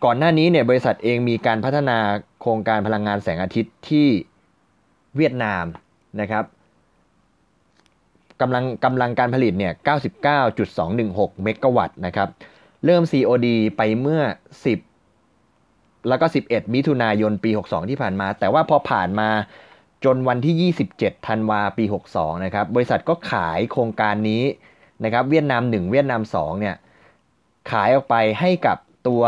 [0.04, 1.98] ก่อนหน้านี้เนี่ยบริษัทเองมีการพัฒนา
[2.40, 4.08] โครงการพลังงานแสงอาทิตย์ที่
[5.16, 5.64] เวียดนาม
[6.20, 6.44] นะครับ
[8.40, 9.72] กำลังกำลังการผลิตเนี่ย
[10.56, 12.28] 99.216 เมกะวัตต์นะครับ
[12.84, 14.22] เริ่ม COD ไปเมื่อ
[15.14, 19.28] 10 แล้วก็ 11 มิถุนายนปี 62 ที่ผ่านมา แต่ว่าพอผ่านมา
[20.04, 21.84] จนวันที่ 27 ธันวาปี
[22.14, 24.44] 62 นะครับ บริษัทก็ขายโครงการนี้
[25.04, 26.76] นะครับ เวียดนาม 1 เวียดนาม 2 เนี่ย
[27.70, 29.22] ขายออกไปให้กับตัว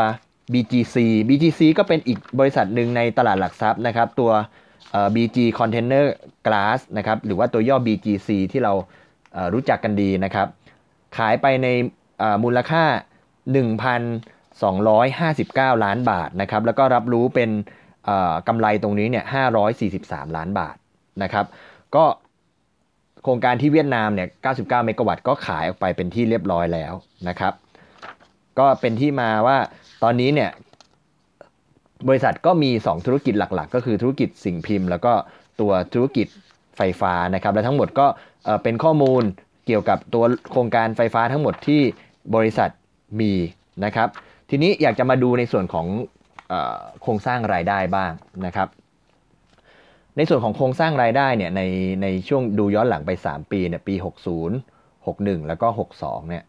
[0.52, 0.96] BGC
[1.28, 4.32] BGC ก็เป็นอีกบริษัทหนึ่งในตลาดหลักทรัพย์นะครับ ตัว
[5.14, 6.04] BG Container
[6.46, 8.72] Glass นะครับ หรือว่าตัวย่อ BGC ที่เรา
[9.52, 10.46] รู้จักกันดีนะครับ
[11.16, 11.68] ขายไปใน
[12.44, 12.84] มูลค่า
[15.74, 17.50] 1,259 ล้านบาทนะครับ แล้วก็รับรู้เป็น
[18.48, 19.24] กำไรตรงนี้เนี่ย
[19.80, 20.76] 543 ล้านบาท
[21.22, 21.46] นะครับ
[21.96, 22.04] ก็
[23.22, 26.92] โครงการที่เวียดนามเนี่ย 99 เมกะวัตต์ก็ขายออกไปเป็นที่เรียบร้อยแล้ว
[27.28, 27.52] นะครับ
[28.58, 29.56] ก็เป็นที่มาว่า
[30.02, 30.50] ตอนนี้เนี่ย
[32.08, 35.12] บริษัทก็มี 2 ธุรกิจหลักๆ ก็คือธุรกิจสิ่งพิมพ์ แล้วก็
[35.60, 36.26] ตัวธุรกิจ
[36.76, 38.06] ไฟฟ้านะครับ และทั้งหมดก็
[38.62, 39.22] เป็นข้อมูล
[39.66, 41.80] เกี่ยวกับตัวโครงการไฟฟ้าทั้งหมดที่
[42.34, 42.70] บริษัท
[43.20, 43.32] มี
[43.84, 44.08] นะครับ
[44.50, 45.86] ทีนี้อยากจะมาดูในส่วนของ
[47.02, 48.12] โครงสร้างรายได้บ้าง
[48.46, 48.68] นะครับ
[50.16, 51.62] ในส่วนของโครงสร้างรายได้เนี่ยใน
[52.02, 54.06] ในช่วงดูย้อนหลังไป 3 ปีเนี่ยปี 60
[54.86, 56.44] 61 แล้วก็ 62เนี่ย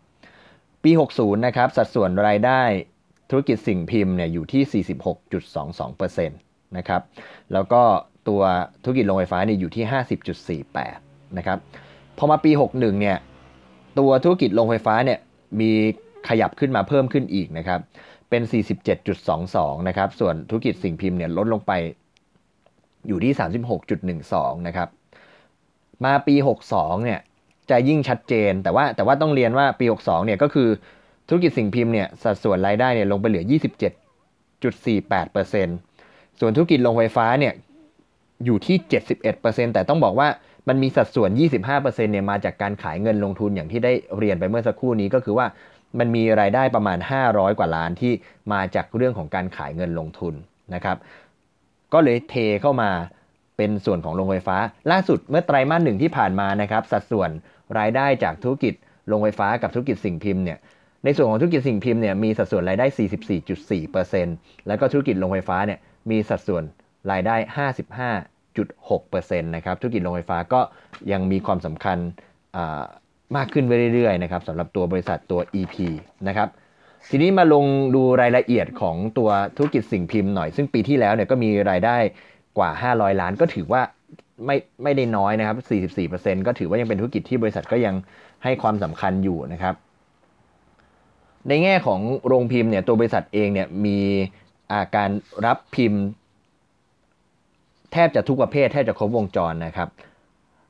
[0.84, 2.62] ปี 60นะครับสัดส่วนรายได้
[3.30, 4.84] ธุรกิจสิ่งพิมพ์เนี่ยอยู่ที่
[6.22, 7.02] 46.22%นะครับ
[7.54, 7.82] แล้วก็
[8.28, 8.42] ตัว
[8.84, 9.84] ธุรกิจโรงไฟฟ้าเนี่ยอยู่ที่
[10.76, 11.58] 50.48นะครับ
[12.18, 13.18] พอมาปี 61เนี่ย
[14.00, 15.20] ตัวธุรกิจโรงไฟฟ้าเนี่ย
[15.60, 15.72] มี
[16.30, 17.80] ขยับขึ้นมาเพิ่มขึ้นอีกนะครับ
[18.32, 18.44] เป็น
[19.16, 21.72] 47.22 นะครับ ส่วนธุรกิจสิ่งพิมพ์เนี่ยลดลงไป
[23.08, 23.34] อยู่ที่
[23.96, 24.90] 36.12 นะครับ
[26.06, 26.36] มาปี
[26.72, 27.20] 62 เนี่ย
[27.70, 30.68] จะยิ่งชัดเจน แต่ว่าแต่ว่าต้องเรียนว่าปี 62 เนี่ยก็คือ
[31.28, 37.54] ธุรกิจสิ่งพิมพ์เนี่ยสัดส่วนรายได้เนี่ยลงไปเหลือ 27.48%ส่วนธุรกิจโรงไฟฟ้าเนี่ย
[38.46, 38.78] อยู่ที่
[39.26, 40.28] 71%แต่ต้องบอกว่า
[40.68, 41.30] มันมีสัดส่วน
[41.68, 45.46] 25%เนี่ยมาจากการขายเงินลงทุนอย่างที่ได้เรียนไปเมื่อสักครู่นี้ก็คือว่า
[46.00, 48.14] มันมีรายได้ประมาณ 500 กว่าล้านที่
[48.54, 50.34] มาจากเรื่องของการขายเงินลงทุน
[50.74, 50.98] นะครับ
[51.94, 52.92] ก็เลยเทเข้ามา
[53.58, 54.58] เป็นส่วนของโรงไฟฟ้า
[54.92, 57.30] ล่าสุดเมื่อไตรมาสหนึ่งที่ผ่านมานะครับสัดส่วน
[57.80, 58.74] รายได้จากธุรกิจ
[59.08, 60.58] โรงไฟฟ้ากับธุรกิจสิ่งพิมพ์เนี่ย
[61.06, 62.86] ในส่วนของธุรกิจสิ่งพิมพ์เนี่ยมีสัดส่วนรายได้
[63.78, 66.64] 44.4%แล้วก็ธุรกิจโรงไฟฟ้าเนี่ยมีสัดส่วน
[67.12, 67.36] รายได้
[68.20, 70.62] 55.6%นะครับธุรกิจโรงไฟฟ้าก็
[71.12, 71.98] ยังมีความสำคัญ
[73.36, 75.76] มากขึ้นไปเรื่อยๆนะครับสำหรับตัวบริษัทตัว EP
[76.28, 76.50] นะครับ
[77.10, 77.66] ทีนี้มาลง
[77.96, 81.98] ดูรายละเอียดของตัวธุรกิจสิ่งพิมพ์หน่อย ซึ่งปีที่แล้วเนี่ยก็มีรายได้
[82.58, 83.82] กว่า 500 ล้านก็ถือว่า
[84.46, 85.58] ไม่ไม่ได้น้อยนะครับ
[86.24, 87.96] 44%ก็ถือว่ายังเป็นธุรกิจที่บริษัทก็ยัง
[88.44, 89.76] ให้ความสำคัญอยู่นะครับ
[91.48, 94.00] ในแง่ของโรงพิมพ์เนี่ยตัวบริษัทเองเนี่ยมี
[94.72, 95.10] อาการ
[95.46, 96.02] รับพิมพ์
[97.94, 99.90] แทบจะทุกประเภทแทบจะครบวงจรนะครับ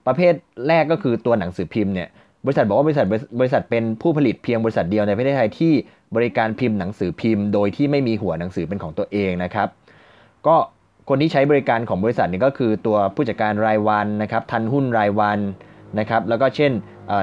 [0.08, 0.34] ประเภท
[0.68, 2.10] แรกก็คือตัวหนังสือพิมพ์เนี่ย
[2.46, 3.06] บริษัทบอกว่าบริษัท
[3.40, 5.74] บริษัทเป็นผู้ผลิตเพียงบริษัทเดียวในประเทศไทยที่
[6.16, 9.68] บริการพิมพ์หนังสือพิมพ์ โดยที่ไม่มีหัวหนังสือเป็นของตัวเองนะครับ
[10.48, 10.56] ก็
[11.10, 15.40] คนที่ใช้บริการของบริษัทนี่ก็คือตัวผู้จัดการรายวันนะครับทันหุ้นรายวัน
[16.00, 16.72] นะครับแล้วก็เช่น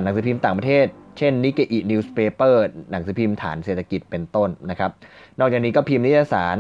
[0.02, 0.87] หนังสือพิมพ์ต่างประเทศ
[1.18, 4.90] เช่น Nikkei Newspaper หนังสือพิมพ์ฐานเศรษฐกิจเป็นต้นนะครับ
[5.40, 6.57] นอกจากนี้ก็พิมพ์นิตยสาร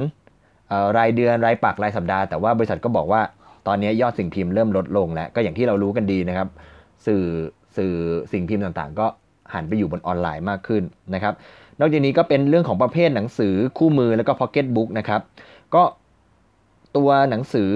[0.98, 3.20] รายเดือนรายปักษ์รายสัปดาห์แต่ว่าบริษัทก็บอกว่า
[3.66, 6.48] ตอนนี้ยอดสิ่งพิมพ์เริ่มลดลงแล้วก็อย่างที่เรารู้กันดีนะครับ
[7.06, 7.22] สื่อ
[7.78, 7.94] สื่อ
[8.32, 9.06] สิ่งพิมพ์ต่างๆ ก็
[9.54, 10.82] หันไปอยู่บนออนไลน์มากขึ้น
[11.14, 11.34] นะครับ
[11.80, 15.20] นอกจากนี้ก็เป็นเรื่องของประเภทหนังสือคู่มือแล้วก็พ็อกเก็ตบุ๊กนะครับ
[15.74, 15.82] ก็
[16.96, 17.72] ตัวหนังสือ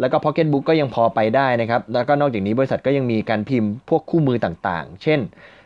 [0.00, 5.20] แล้วก็พ็อกเก็ตบุ๊กก็ยังพอไปได้นะครับ แล้วก็นอกจากนี้บริษัทก็ยังมีการพิมพ์พวกคู่มือต่างๆ เช่น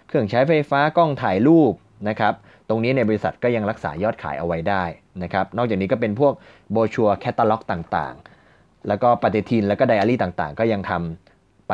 [0.06, 1.72] เครื่องใช้ไฟฟ้ากล้องถ่ายรูป
[2.08, 2.34] นะครับ
[2.68, 4.84] ตรงนี้ในบริษัทก็ยังรักษายอดขายเอาไว้ได้
[5.22, 6.32] นะครับ นอกจากนี้ก็เป็นพวก
[6.72, 11.72] โบชัวแคตตาล็อกต่างๆ แล้วก็ปฏิทินแล้วก็ไดอารี่ต่างๆ ก็ยังทำไป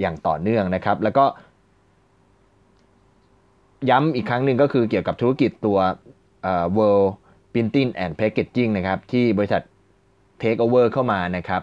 [0.00, 1.24] อย่างต่อเนื่องนะครับ แล้วก็
[3.90, 5.78] ย้ำอีกครั้งหนึ่งก็คือเกี่ยวกับธุรกิจตัว
[6.76, 7.08] World
[7.52, 9.62] Printing and Packaging นะครับ ที่บริษัท
[10.42, 11.62] Take Over เข้ามานะครับ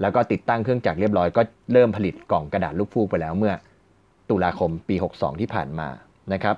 [0.00, 3.54] แล้วก็ติดตั้งเครื่องจักรเรียบร้อยก็เริ่มผลิตกล่องกระดาษลูกฟูกไปแล้วเมื่อ
[4.30, 5.88] ตุลาคมปี 62 ที่ผ่านมา
[6.32, 6.56] นะครับ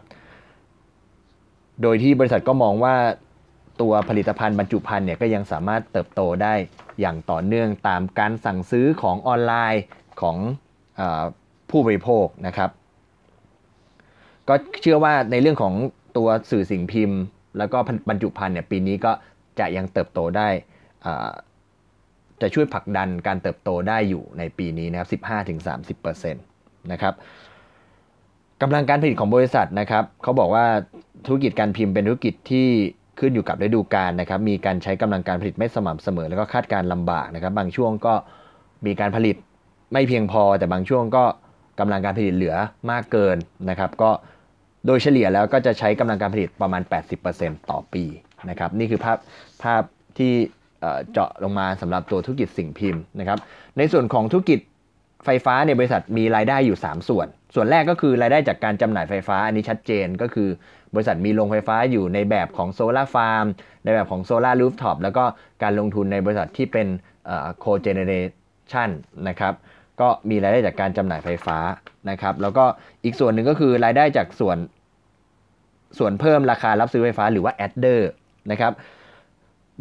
[1.83, 2.94] โดยที่บริษัทก็มองว่า
[3.81, 6.54] ตัวผลิตภัณฑ์บรรจุภัณฑ์เนี่ยก็ยังสามารถเติบโตได้
[7.00, 9.83] อย่างต่อเนื่องตามการสั่งซื้อของออนไลน์
[10.20, 10.37] ของ
[11.70, 12.70] ผู้บริโภคนะครับ
[14.48, 15.74] ก็เชื่อว่าในเรื่องของ
[16.16, 17.18] ตัวสื่อสิ่งพิมพ์
[17.58, 19.12] แล้วก็บรรจุภัณฑ์เนี่ยปีนี้ก็
[19.58, 20.48] จะยังเติบโตได้
[22.40, 25.08] จะช่วยผลักดันการเติบโตได้อยู่ในปีนี้นะครับ
[26.04, 27.14] 15-30%นะครับ
[28.62, 30.64] กำลังการผลิตของบริษัทนะครับเขาบอกว่า
[31.26, 32.66] ธุรกิจการพิมพ์เป็นธุรกิจที่
[33.18, 38.14] ขึ้นอยู่กับฤดูกาลนะครับ มีการใช้กำลังการผลิตไม่สม่ำเสมอ แล้วก็คาดการลำบากนะครับ บางช่วงก็
[38.87, 39.37] มีการผลิต
[39.92, 41.24] ไม่เพียงพอแต่บางช่วงก็
[41.81, 42.57] กำลังการผลิตเหลือ
[42.90, 43.37] มากเกิน
[43.70, 44.11] นะครับก็
[44.87, 46.83] โดยเฉลี่ยแล้วก็จะใช้กำลังการผลิตประมาณ
[47.27, 48.05] 80%ต่อปี
[48.51, 49.18] นะครับนี่คือภาพ
[49.62, 49.83] ภาพ
[50.18, 50.33] ที่
[51.12, 53.38] เจาะลงมาสำหรับตัวธุรกิจสิ่งพิมพ์นะครับ
[53.79, 54.59] ในส่วนของธุรกิจ
[55.24, 60.48] ไฟฟ้าในบริษัทมีรายได้อยู่ 3 ส่วน ส่วนแรกก็คือรายได้จากการจำหน่ายไฟฟ้า อันนี้ชัดเจนก็คือ
[60.94, 63.46] บริษัทมีโรงไฟฟ้าอยู่ในแบบของ solar farm
[63.85, 65.24] ในแบบของ solar rooftop แล้วก็
[65.62, 66.87] การลงทุนในบริษัทที่เป็น
[67.58, 68.90] cogeneration
[69.29, 69.55] นะครับ
[70.00, 71.58] ก็มีรายได้จากการจำหน่ายไฟฟ้า
[72.11, 72.64] นะครับ แล้วก็
[73.04, 74.58] อีกส่วนหนึ่งก็คือรายได้จากส่วน
[75.98, 78.11] ส่วนเพิ่มราคารับซื้อไฟฟ้าหรือว่า adder
[78.50, 78.72] นะครับ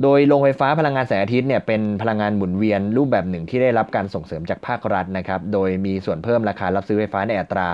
[0.03, 7.67] โดยโรงไฟฟ้าพลังงานแสงอาทิตย์เนี่ยเป็นพลังงานหมุนเวียนรูปแบบหนึ่งที่ได้รับการส่งเสริมจากภาครัฐนะครับ โดยมีส่วนเพิ่มราคารับซื้อไฟฟ้าในอัตรา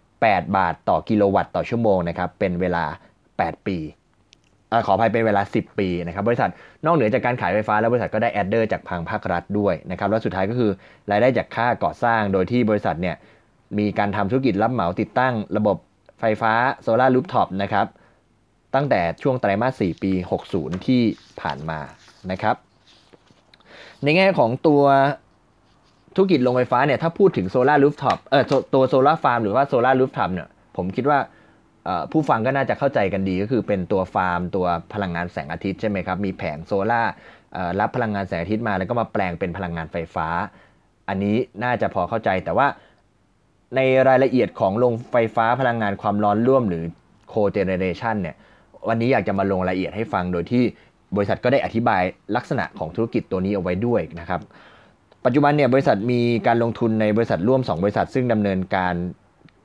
[0.00, 2.84] 8 บาทต่อกิโลวัตต์ต่อชั่วโมงนะครับ เป็นเวลา
[3.26, 3.78] 8 ปี
[4.86, 6.50] ขออภัยเป็นเวลา 10 ปีนะครับบริษัท
[6.86, 10.70] นอกเหนือจากการขายไฟฟ้าแล้วบริษัทก็ได้ adder จากทางภาครัฐด้วยนะครับแล้วสุดท้ายก็คือ
[11.10, 13.16] รายได้จากค่าก่อสร้างโดยที่บริษัทเนี่ย
[13.78, 15.76] มีการทำธุรกิจรับเหมาติดตั้งระบบ
[16.20, 16.52] ไฟฟ้า
[16.82, 17.86] solar rooftop นะครับ
[18.74, 20.12] ตั้งแต่ช่วงไตรมาส 4 ปี
[20.48, 21.02] 60 ที่
[21.40, 21.80] ผ่านมา
[22.30, 22.56] นะครับ
[24.02, 24.82] ในแง่ของตัว
[26.16, 31.18] ธุรกิจโรงไฟฟ้าเนี่ยถ้าพูดถึง solar rooftop เออตัว solar farm หรือว่า solar rooftop เนี่ยผมคิดว่า
[32.12, 37.02] ผู้ฟังก็น่าจะเข้าใจกันดีก็คือเป็นตัวฟาร์มตัวพลังงานแสงอาทิตย์ใช่ไหมครับ มีแผงโซลา
[37.80, 40.28] รับพลังงานแสงอาทิตย์มาแล้วก็มาแปลงเป็นพลังงานไฟฟ้า
[41.08, 42.66] อันนี้น่าจะพอเข้าใจแต่ว่า
[43.76, 46.84] ในรายละเอียดของโรงไฟฟ้าพลังงานความร้อนร่วมหรือ
[47.28, 48.36] โคเจเนเรชันเนี่ย
[48.88, 50.62] วันนี้อยากจะมาลงรายละเอียดให้ฟังโดยที่
[51.16, 52.02] บริษัทก็ได้อธิบาย
[52.36, 54.40] ลักษณะของธุรกิจตัวนี้เอาไว้ด้วยนะครับ
[55.24, 58.94] ปัจจุบันเนี่ยบริษัทมีการลงทุนในบริษัทร่วม 2 บริษัทซึ่งดำเนินการ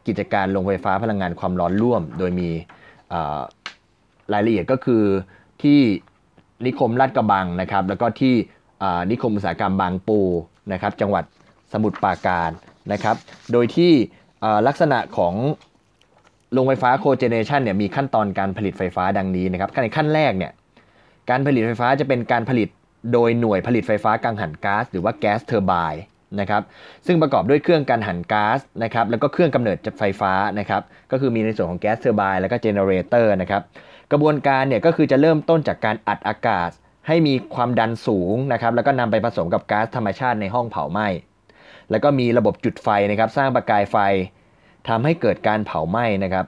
[0.07, 2.49] กิจการโรงไฟฟ้าพลังงานความร้อนร่วม โดยมี
[4.33, 5.03] รายละเอียดก็คือ
[5.63, 5.79] ที่
[6.65, 8.33] นิคมลาดกระบังนะครับ แล้วก็ที่
[9.11, 10.19] นิคมอุตสาหกรรมบางปู
[10.73, 11.23] นะครับ จังหวัด
[11.73, 12.49] สมุทรปราการ
[12.91, 13.15] นะครับ
[13.51, 13.91] โดยที่
[14.67, 15.33] ลักษณะของ
[16.53, 20.51] โรงไฟฟ้า cogeneration เนี่ยมีขั้นตอนการผลิตไฟฟ้าดังนี้นะครับในขั้นแรกเนี่ย
[21.29, 22.69] การผลิตไฟฟ้าจะเป็นการผลิต
[23.13, 26.03] โดยหน่วยผลิตไฟฟ้ากังหันก๊าซหรือว่า gas turbine
[26.39, 26.61] นะครับ
[27.05, 33.61] ซึ่งประกอบด้วยเครื่องกังหันก๊าซนะครับแล้วก็เครื่องกำเนิดไฟฟ้านะครับก็คือมีในส่วนของ gas turbine แล้วก็ generator นะครับ
[34.11, 36.69] กระบวนการเนี่ยก็คือจะเริ่มต้นจากการอัดอากาศ
[37.07, 41.07] ให้มีความดันสูงนะครับแล้วก็นำไปผสมกับก๊าซธรรมชาติในห้องเผาไหม้
[41.91, 43.97] แล้วก็มีระบบจุดไฟนะครับสร้างประกายไฟ
[44.89, 46.45] ทำให้เกิดการเผาไหม้นะครับ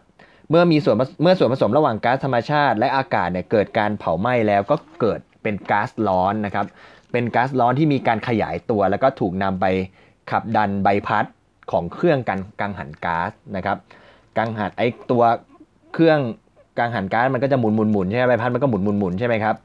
[0.49, 6.65] เมื่อมีส่วนเมื่อส่วนผสมระหว่างก๊าซธรรมชาติ และอากาศเนี่ยเกิดการเผาไหม้แล้วก็เกิดเป็นก๊าซร้อนนะครับ
[7.11, 9.65] เป็นก๊าซร้อนที่มีการขยายตัว แล้วก็ถูกนำไป
[10.31, 11.25] ขับดันใบพัด
[11.71, 13.77] ของเครื่องกันกังหันก๊าซนะครับ
[14.37, 15.23] กังหันไอตัว
[15.93, 16.19] เครื่อง
[16.77, 19.55] กังหันก๊าซมันก็จะหมุนหมุนหมุนใช่ไหมใบพัดมันก็หมุนหมุนหมุนใช่ไหมครับ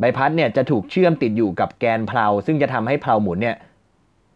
[0.00, 3.56] ใบพัดเนี่ยจะถูกเชื่อมติดอยู่กับแกนเพลาซึ่งจะทำให้เพลาหมุนเนี่ย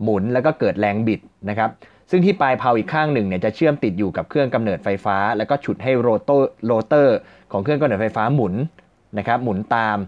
[0.05, 1.71] หมุนแล้วก็เกิดแรงบิดนะครับ
[2.11, 6.31] ซึ่งที่ปลายเพลาอีกข้างหนึ่งเนี่ยจะเชื่อมติดอยู่กับเครื่องกำเนิดไฟฟ้า แล้วก็ฉุดให้โรโต
[6.67, 7.17] โรเตอร์
[7.53, 8.55] ของเครื่องกำเนิดไฟฟ้าหมุน
[9.19, 9.99] นะครับหมุนตาม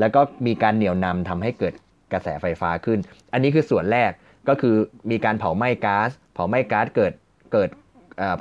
[0.00, 1.74] แล้วก็มีการเหนี่ยวนำทำให้เกิด
[2.12, 2.98] กระแสไฟฟ้าขึ้น
[3.32, 4.10] อันนี้คือส่วนแรก
[4.48, 4.74] ก็คือ
[5.10, 7.12] มีการเผาไหม้ก๊าซเผาไหม้ก๊าซเกิด
[7.52, 7.68] เกิด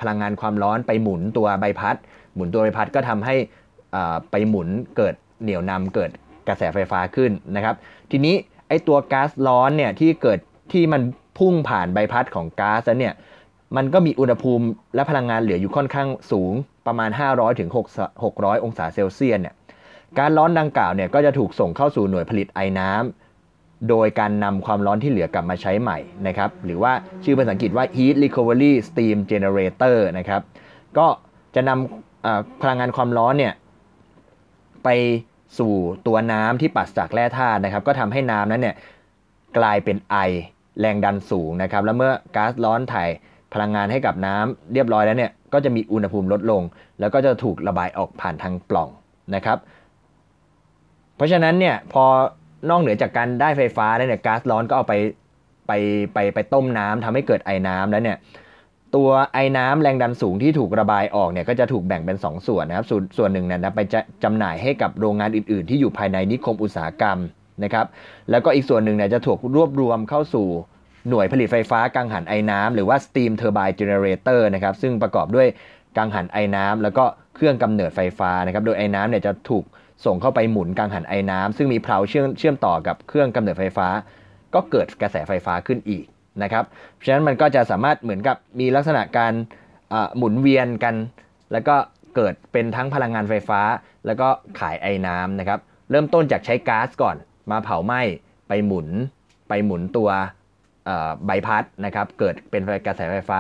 [0.02, 1.96] พลังงานความร้อนไปหมุนตัวใบพัด
[2.36, 3.36] หมุนตัวใบพัดก็ทำให้
[4.32, 6.12] ไปหมุนเกิดเหนี่ยวนำเกิด
[6.48, 7.76] กระแสไฟฟ้าขึ้นนะครับ
[8.12, 8.36] ทีนี้
[8.68, 10.40] ไอตัวก๊าซร้อนเนี่ยที่เกิด
[10.74, 11.02] ที่มัน
[11.38, 13.14] พุ่งผ่านใบพัดของก๊าซเนี่ย
[13.76, 16.54] มันก็มีอุณหภูมิและพลังงานเหลืออยู่ค่อนข้างสูง
[16.88, 17.70] ประมาณ 500ถึง
[18.16, 19.56] 600 องศาเซลเซียสเนี่ย
[20.20, 23.21] การร้อนดังกล่าวเนี่ยก็จะถูกส่งเข้าสู่หน่วยผลิตไอ้น้ำ
[23.90, 30.42] โดยการนำความร้อนที่เหลือกลับมาใช้ใหม่นะครับ หรือว่าชื่อภาษาอังกฤษว่า heat recovery steam generator นะครับ
[30.98, 31.08] ก็
[31.56, 33.54] จะนำพลังงานความร้อนเนี่ย
[34.84, 34.90] ไป
[35.60, 35.74] สู่
[36.08, 38.76] ตัวน้ำที่ปัสจากแร่ธาตุนะครับ ก็ทำให้น้ำนั้นเนี่ย
[39.58, 40.18] กลายเป็นไอ
[40.80, 43.10] แรงดันสูงนะครับ แล้วเมื่อก๊าซร้อนถ่าย
[43.54, 46.62] พลังงานให้กับน้ำเรียบร้อยแล้วเนี่ยก็จะมีอุณหภูมิลดลง
[47.00, 48.90] แล้วก็จะถูกระบายออกผ่านทางปล่อง
[49.36, 49.58] นะครับ
[51.16, 52.06] เพราะฉะนั้นเนี่ยพอ
[52.70, 54.94] นอกเหนือจากการได้ไฟฟ้าแล้วเนี่ยก๊าซร้อนก็เอาไป
[55.68, 55.72] ไป
[56.14, 58.18] ไปไปต้มน้ำทำให้เกิดไอ้น้ำแล้วเนี่ย
[58.96, 67.18] ตัวไอ้น้ำแรงดันสูงที่ถูกระบายออกเนี่ยก็จะถูกแบ่งเป็น 2 ส่วนนะครับสส่วนหนึ่งเนี่ยไปจะจำหน่ายให้กับโรงงานอื่น ๆ ที่อยู่ภายในนิคมอุตสาหกรรม
[67.64, 67.86] นะครับ
[68.32, 70.48] แล้วก็อีกส่วนหนึ่งเนี่ยจะถูกรวบรวมเข้าสู่
[71.10, 75.48] หน่วยผลิตไฟฟ้ากังหันไอ้น้ำหรือว่า steam turbine generator นะครับ ซึ่งประกอบด้วย
[75.98, 79.64] กังหันไอ้น้ำแล้วก็เครื่องกำเนิดไฟฟ้านะครับ โดยไอ้น้ำเนี่ยจะถูก
[80.06, 83.88] ส่งเข้าไปหมุนกังหันไอ้น้ำซึ่งมีเพลาเชื่อมเชื่อมต่อกับเครื่องกำเนิดไฟฟ้า
[84.54, 86.06] ก็เกิดกระแสไฟฟ้าขึ้นอีก
[86.44, 89.34] นะครับเพราะฉะนั้นมันก็จะสามารถเหมือนกับมีลักษณะการ
[90.18, 90.96] หมุนเวียนกัน
[91.52, 91.76] แล้วก็
[92.16, 93.62] เกิดเป็นทั้งพลังงานไฟฟ้า
[94.06, 94.28] แล้วก็
[94.60, 95.60] ขายไอ้น้ำนะครับ
[95.92, 97.16] เริ่มต้นจากใช้ก๊าซก่อน
[97.52, 98.02] มาเผาไหม้
[98.48, 98.88] ไปหมุน
[99.50, 100.10] ไปหมุนตัว
[101.26, 103.40] ใบพัดนะครับเกิดเป็นกระแสไฟฟ้า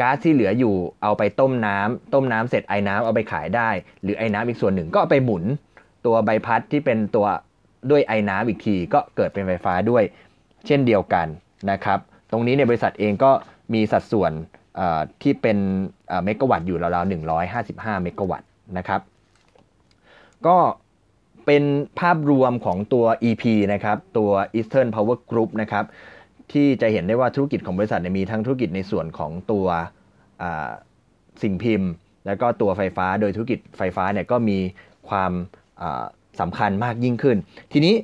[0.00, 3.68] ก๊าซที่เหลืออยู่เอาไปต้มน้ำต้มน้ำเสร็จไอ้น้ำเอาไปขายได้
[4.02, 5.44] หรือไอ้น้ำอีกส่วนหนึ่งก็เอาไปหมุน
[6.06, 7.26] ตัวใบพัดที่เป็นตัว
[7.90, 10.02] ด้วยไอ้น้ำอีกทีก็เกิดเป็นไฟฟ้าด้วย
[10.66, 11.26] เช่นเดียวกัน
[11.70, 11.98] นะครับ
[12.30, 13.30] ตรงนี้ในบริษัทเองก็
[13.74, 14.32] มีสัดส่วน
[15.22, 15.58] ที่เป็น
[16.24, 17.10] เมกะวัตต์อยู่ราวๆ
[17.54, 19.00] 155 เมกะวัตต์นะครับ
[20.46, 20.56] ก็
[21.46, 21.62] เป็น
[22.00, 25.84] ภาพรวมของตัว EP นะครับ ตัว Eastern Power Group นะครับ
[26.52, 29.66] ที่จะเห็นได้ว่าธุรกิจของบริษัทมีทั้งธุรกิจในส่วนของตัว
[31.42, 31.90] สิ่งพิมพ์
[32.26, 34.58] แล้วก็ตัวไฟฟ้า โดยธุรกิจไฟฟ้าเนี่ยก็มี
[35.08, 35.32] ความ
[36.40, 37.36] สำคัญมากยิ่งขึ้น
[37.72, 37.94] ทีนี้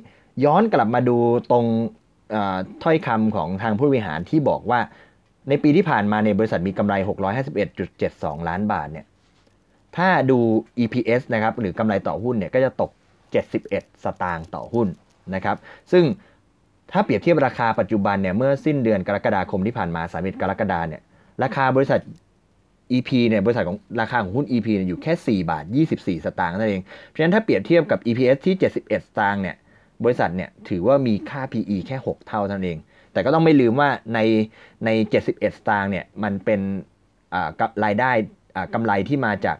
[0.45, 1.17] ย้อนกลับมาดู
[1.51, 1.65] ตรง
[2.83, 4.79] ถ้อยคำของทางผู้บริหารที่บอกว่า
[5.49, 6.95] ในปีที่ผ่านมาในบริษัทมีกำไร
[7.71, 9.05] 651.72 ล้านบาทเนี่ย
[9.97, 10.39] ถ้าดู
[10.83, 12.91] EPS นะครับหรือกำไรต่อหุ้นเนี่ยก็จะตก
[13.47, 14.87] 71 สตางค์ต่อหุ้น
[15.35, 15.57] นะครับ
[15.91, 16.03] ซึ่ง
[16.91, 21.01] ถ้าเปรียบเทียบราคาปัจจุบันเนี่ยเมื่อสิ้นเดือนกรกฎาคมที่ผ่านมา 31 กรกฎาเนี่ย
[21.43, 21.99] ราคาบริษัท
[22.91, 25.63] EP เนี่ยบริษัทของราคาของหุ้น EP เนี่ยอยู่แค่ 4 บาท
[25.95, 29.55] 24 สตางค์นั่นเอง เพราะฉะนั้นถ้าเปรียบเทียบกับ EPS ที่ 71 สตางค์เนี่ย
[30.03, 32.79] บริษัทเนี่ยถือว่ามีค่า PE แค่ 6 เท่าเท่านั้นเอง
[33.13, 34.19] แต่ก็ต้องไม่ลืมว่าใน
[34.85, 34.89] ใน
[35.21, 36.61] 71 สตางค์เนี่ยมันเป็น
[37.85, 38.11] รายได้
[38.73, 39.57] กำไรที่มาจาก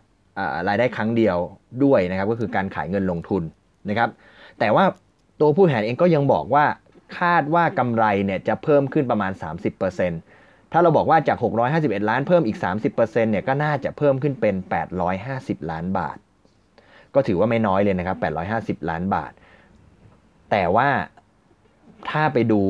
[0.67, 1.38] รายได้ครั้งเดียว
[1.84, 3.44] ด้วยนะครับก็คือการขายเงินลงทุน
[3.89, 4.10] นะครับ
[4.60, 4.86] แต่ว่า
[5.39, 6.65] ตัวผู้บริหารเองก็ยังบอกว่า
[7.20, 9.32] คาดว่ากำไรเนี่ยจะเพิ่มขึ้นประมาณ
[9.82, 10.31] 30%
[10.71, 11.38] ถ้าเราบอกว่าจาก
[11.69, 14.55] 651 ล้านเพิ่มอีก 30%เนี่ยก็น่าจะเพิ่มขึ้นเป็น
[15.13, 16.17] 850 ล้านบาท
[17.15, 18.17] ก็ถือว่าไม่น้อยเลยนะครับ
[18.81, 19.31] 850 ล้านบาท
[20.51, 20.89] แต่ว่า
[22.10, 22.62] ถ้าไปดู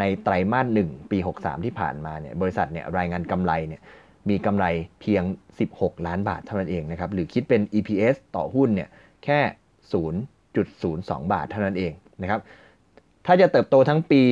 [0.00, 3.80] ในไตรมาสหนึ่งปี 63 ที่ผ่านมาเนี่ยบริษัทเนี่ยรายงานกำไรเนี่ย
[4.28, 4.66] มีกำไร
[5.00, 5.22] เพียง
[5.64, 8.88] 16 ล้านบาทเท่านั้นเองนะครับหรือคิดเป็น EPS ต่อหุ้นเนี่ย
[9.24, 9.40] แค่
[10.32, 12.40] 0.02 บาทเท่านั้นเองนะครับ
[13.26, 14.22] ถ้าจะเติบโตทั้งปี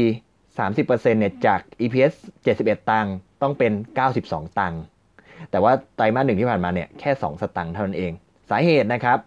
[0.66, 2.14] 30%เนี่ยจาก EPS
[2.52, 3.72] 71 ตังค์ต้องเป็น
[4.16, 4.80] 92 ตังค์
[5.50, 8.12] แต่ว่าไตรมาสหนึ่งที่ผ่านมาเนี่ยแค่ 2 สตังค์เท่านั้นเอง
[8.50, 9.18] สาเหตุนะครับ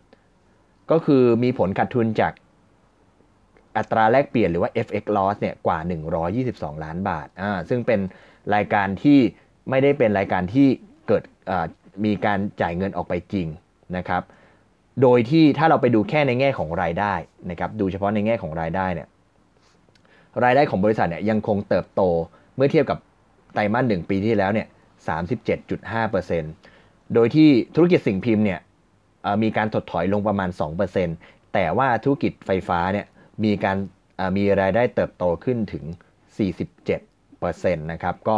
[0.91, 2.33] ก็คือมีผลขาดทุนจาก
[3.77, 5.79] อัตราแลกเปลี่ยนหรือว่า FX loss เนี่ยกว่า
[6.31, 7.99] 122 ล้านบาทอ่าซึ่งเป็น
[8.55, 9.19] รายการที่
[9.69, 10.67] ไม่ได้เป็นรายการที่
[11.07, 11.23] เกิด
[12.05, 13.47] มีการจ่ายเงินออกไปจริง
[13.97, 14.23] นะครับ
[15.01, 17.13] โดยที่ถ้าเราไปดูแค่ในแง่ของรายได้
[17.49, 19.07] นะครับ ดูเฉพาะในแง่ของรายได้เนี่ย
[20.43, 22.01] รายได้ของบริษัทเนี่ยยังคงเติบโต
[22.55, 22.99] เมื่อเทียบกับ
[23.53, 24.67] ไตรมาสหนึ่งปีที่แล้วเนี่ย
[25.49, 28.59] 37.5%โดยที่ธุรกิจสิ่งพิมพ์เนี่ย
[29.43, 30.49] มีการถดถอยลงประมาณ
[31.01, 33.05] 2%แต่ว่าธุรกิจไฟฟ้าเนี่ย
[33.43, 33.77] มีการ
[34.37, 35.83] มีรายได้เติบโตขึ้นถึง
[36.57, 38.37] 30%นะครับก็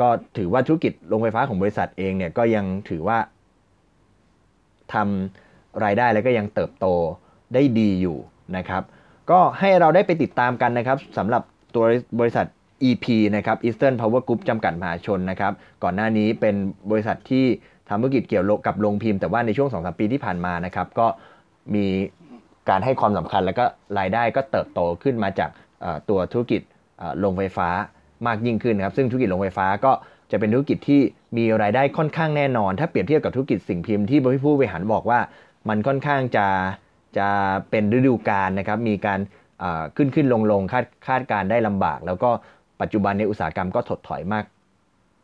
[0.00, 3.18] ก็ถือว่าธุรกิจโรงไฟฟ้าของบริษัทเองเนี่ยก็ยังถือว่า
[4.92, 6.86] ทำรายได้แล้วก็ยังเติบโต
[7.54, 8.18] ได้ดีอยู่
[8.56, 8.82] นะครับ
[9.30, 11.42] ก็ให้เราได้ไปติดตามกันนะครับสำหรับ
[11.74, 11.84] ตัว
[12.20, 12.46] บริษัท
[12.88, 16.54] EP นะครับ Eastern Power Group จำกัดมหาชนนะครับ ก่อนหน้านี้เป็น
[16.90, 17.44] บริษัทที่
[17.88, 21.06] ทำธุรกิจเกี่ยวกับโรงพิมพ์แต่ว่าในช่วง2-3ปีที่ผ่านมานะครับ ก็
[21.74, 21.86] มี
[22.68, 23.64] การให้ความสำคัญแล้วก็
[23.98, 25.50] รายได้ก็เติบโตขึ้นมาจาก
[26.08, 26.60] ตัวธุรกิจ
[27.20, 27.68] โรงไฟฟ้า
[28.26, 29.92] มากยิ่งขึ้นนะครับ ซึ่งธุรกิจโรงไฟฟ้าก็
[30.30, 31.00] จะเป็นธุรกิจที่
[31.36, 35.20] มีรายได้ค่อนข้างแน่นอน ถ้าเปรียบเทียบกับธุรกิจสิ่งพิมพ์ที่ผู้บริหารบอกว่า
[35.68, 36.46] มันค่อนข้างจะ
[37.18, 37.28] จะ
[37.70, 39.20] เป็นฤดูกาลนะครับ มีการ
[39.96, 42.30] ขึ้นขึ้นลงลงคาดคาดการได้ลำบาก แล้วก็
[42.80, 44.44] ปัจจุบันในอุตสาหกรรมก็ถดถอยมาก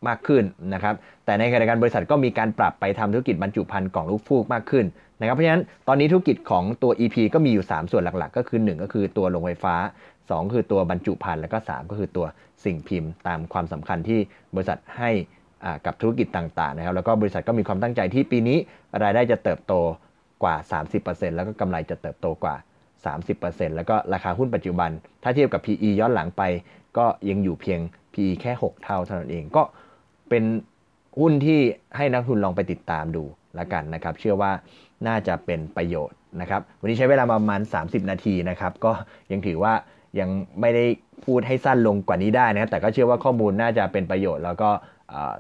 [0.09, 0.45] มากขึ้น
[0.75, 0.95] นะครับ
[1.25, 4.85] แต่ในขณะเดียวกันบริษัทก็มีการปรับไปทำธุรกิจบรรจุภัณฑ์กล่องลูกฟูกมากขึ้น
[5.21, 9.75] นะครับ เพราะฉะนั้นตอนนี้ธุรกิจของตัว EP ก็มีอยู่ 3 ส่วนหลักๆ ก็คือ 1 ก็คือตัวโรงไฟฟ้า
[10.15, 12.27] 2 คือตัวบรรจุภัณฑ์แล้วก็ 3 ก็คือตัว
[12.65, 14.21] สิ่งพิมพ์ ตามความสำคัญที่
[14.55, 15.11] บริษัทให้
[15.87, 18.59] กับธุรกิจต่างๆนะครับ แล้วก็บริษัทก็มีความตั้งใจที่ปีนี้
[19.03, 19.75] รายได้จะเติบโต
[20.43, 20.55] กว่า
[20.97, 22.57] 30%แล้วก็กำไรจะเติบโตกว่า
[23.17, 24.91] 30%แล้วก็ราคาหุ้นปัจจุบัน
[25.23, 26.43] ถ้าเทียบกับ PE ย้อนหลังไป
[26.99, 27.81] ก็ยังอยู่เพียง
[28.15, 29.63] PE แค่ 6 เท่าเท่านั้นเองก็
[30.29, 30.45] เป็น
[31.21, 31.61] หุ้นที่
[31.97, 33.25] ให้นักทุนลองไปติดตามดู
[33.57, 34.51] แล้วกันนะครับ เชื่อว่า
[35.07, 38.93] น่าจะเป็นประโยชน์นะครับ วันนี้ใช้เวลาประมาณ 30 นาทีนะครับ ก็
[39.33, 39.73] ยังถือว่า
[40.21, 40.29] ยัง
[40.61, 40.85] ไม่ได้
[41.25, 44.71] พูดให้สั้นลงกว่านี้ได้นะครับแต่ก็เชื่อว่าข้อมูลน่าจะเป็นประโยชน์ แล้วก็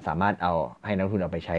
[0.07, 0.53] สามารถเอา
[0.85, 1.59] ให้นักทุนเอาไปใช้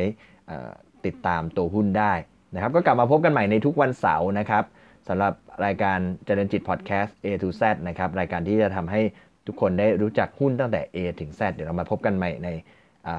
[1.06, 2.14] ติดตามตัวหุ้นได้
[2.54, 4.64] นะครับก็กลับมาพบกันใหม่ในทุกวันเสาร์นะครับ
[5.08, 5.34] สำหรับ
[5.66, 9.02] รายการเจริญจิตพอดแคสต์ A to Z นะครับรายการที่จะทำให้
[9.48, 12.50] ทุกคนได้รู้จักหุ้นตั้งแต่ A ถึง Z เดี๋ยวเรามาพบกันใหม่ใน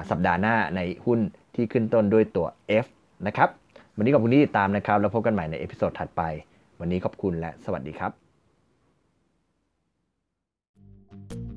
[0.09, 1.19] สัปดาห์หน้าในหุ้น
[1.55, 2.47] ที่ขึ้นต้นด้วยตัว
[2.83, 2.85] F
[3.27, 3.49] นะครับ
[3.97, 6.21] วันนี้ขอบคุณที่ติดตามนะครับ แล้วพบกันใหม่ใน episode ถัดไป
[6.79, 8.09] วันนี้ขอบคุณและสวัสดีครั
[11.45, 11.48] บ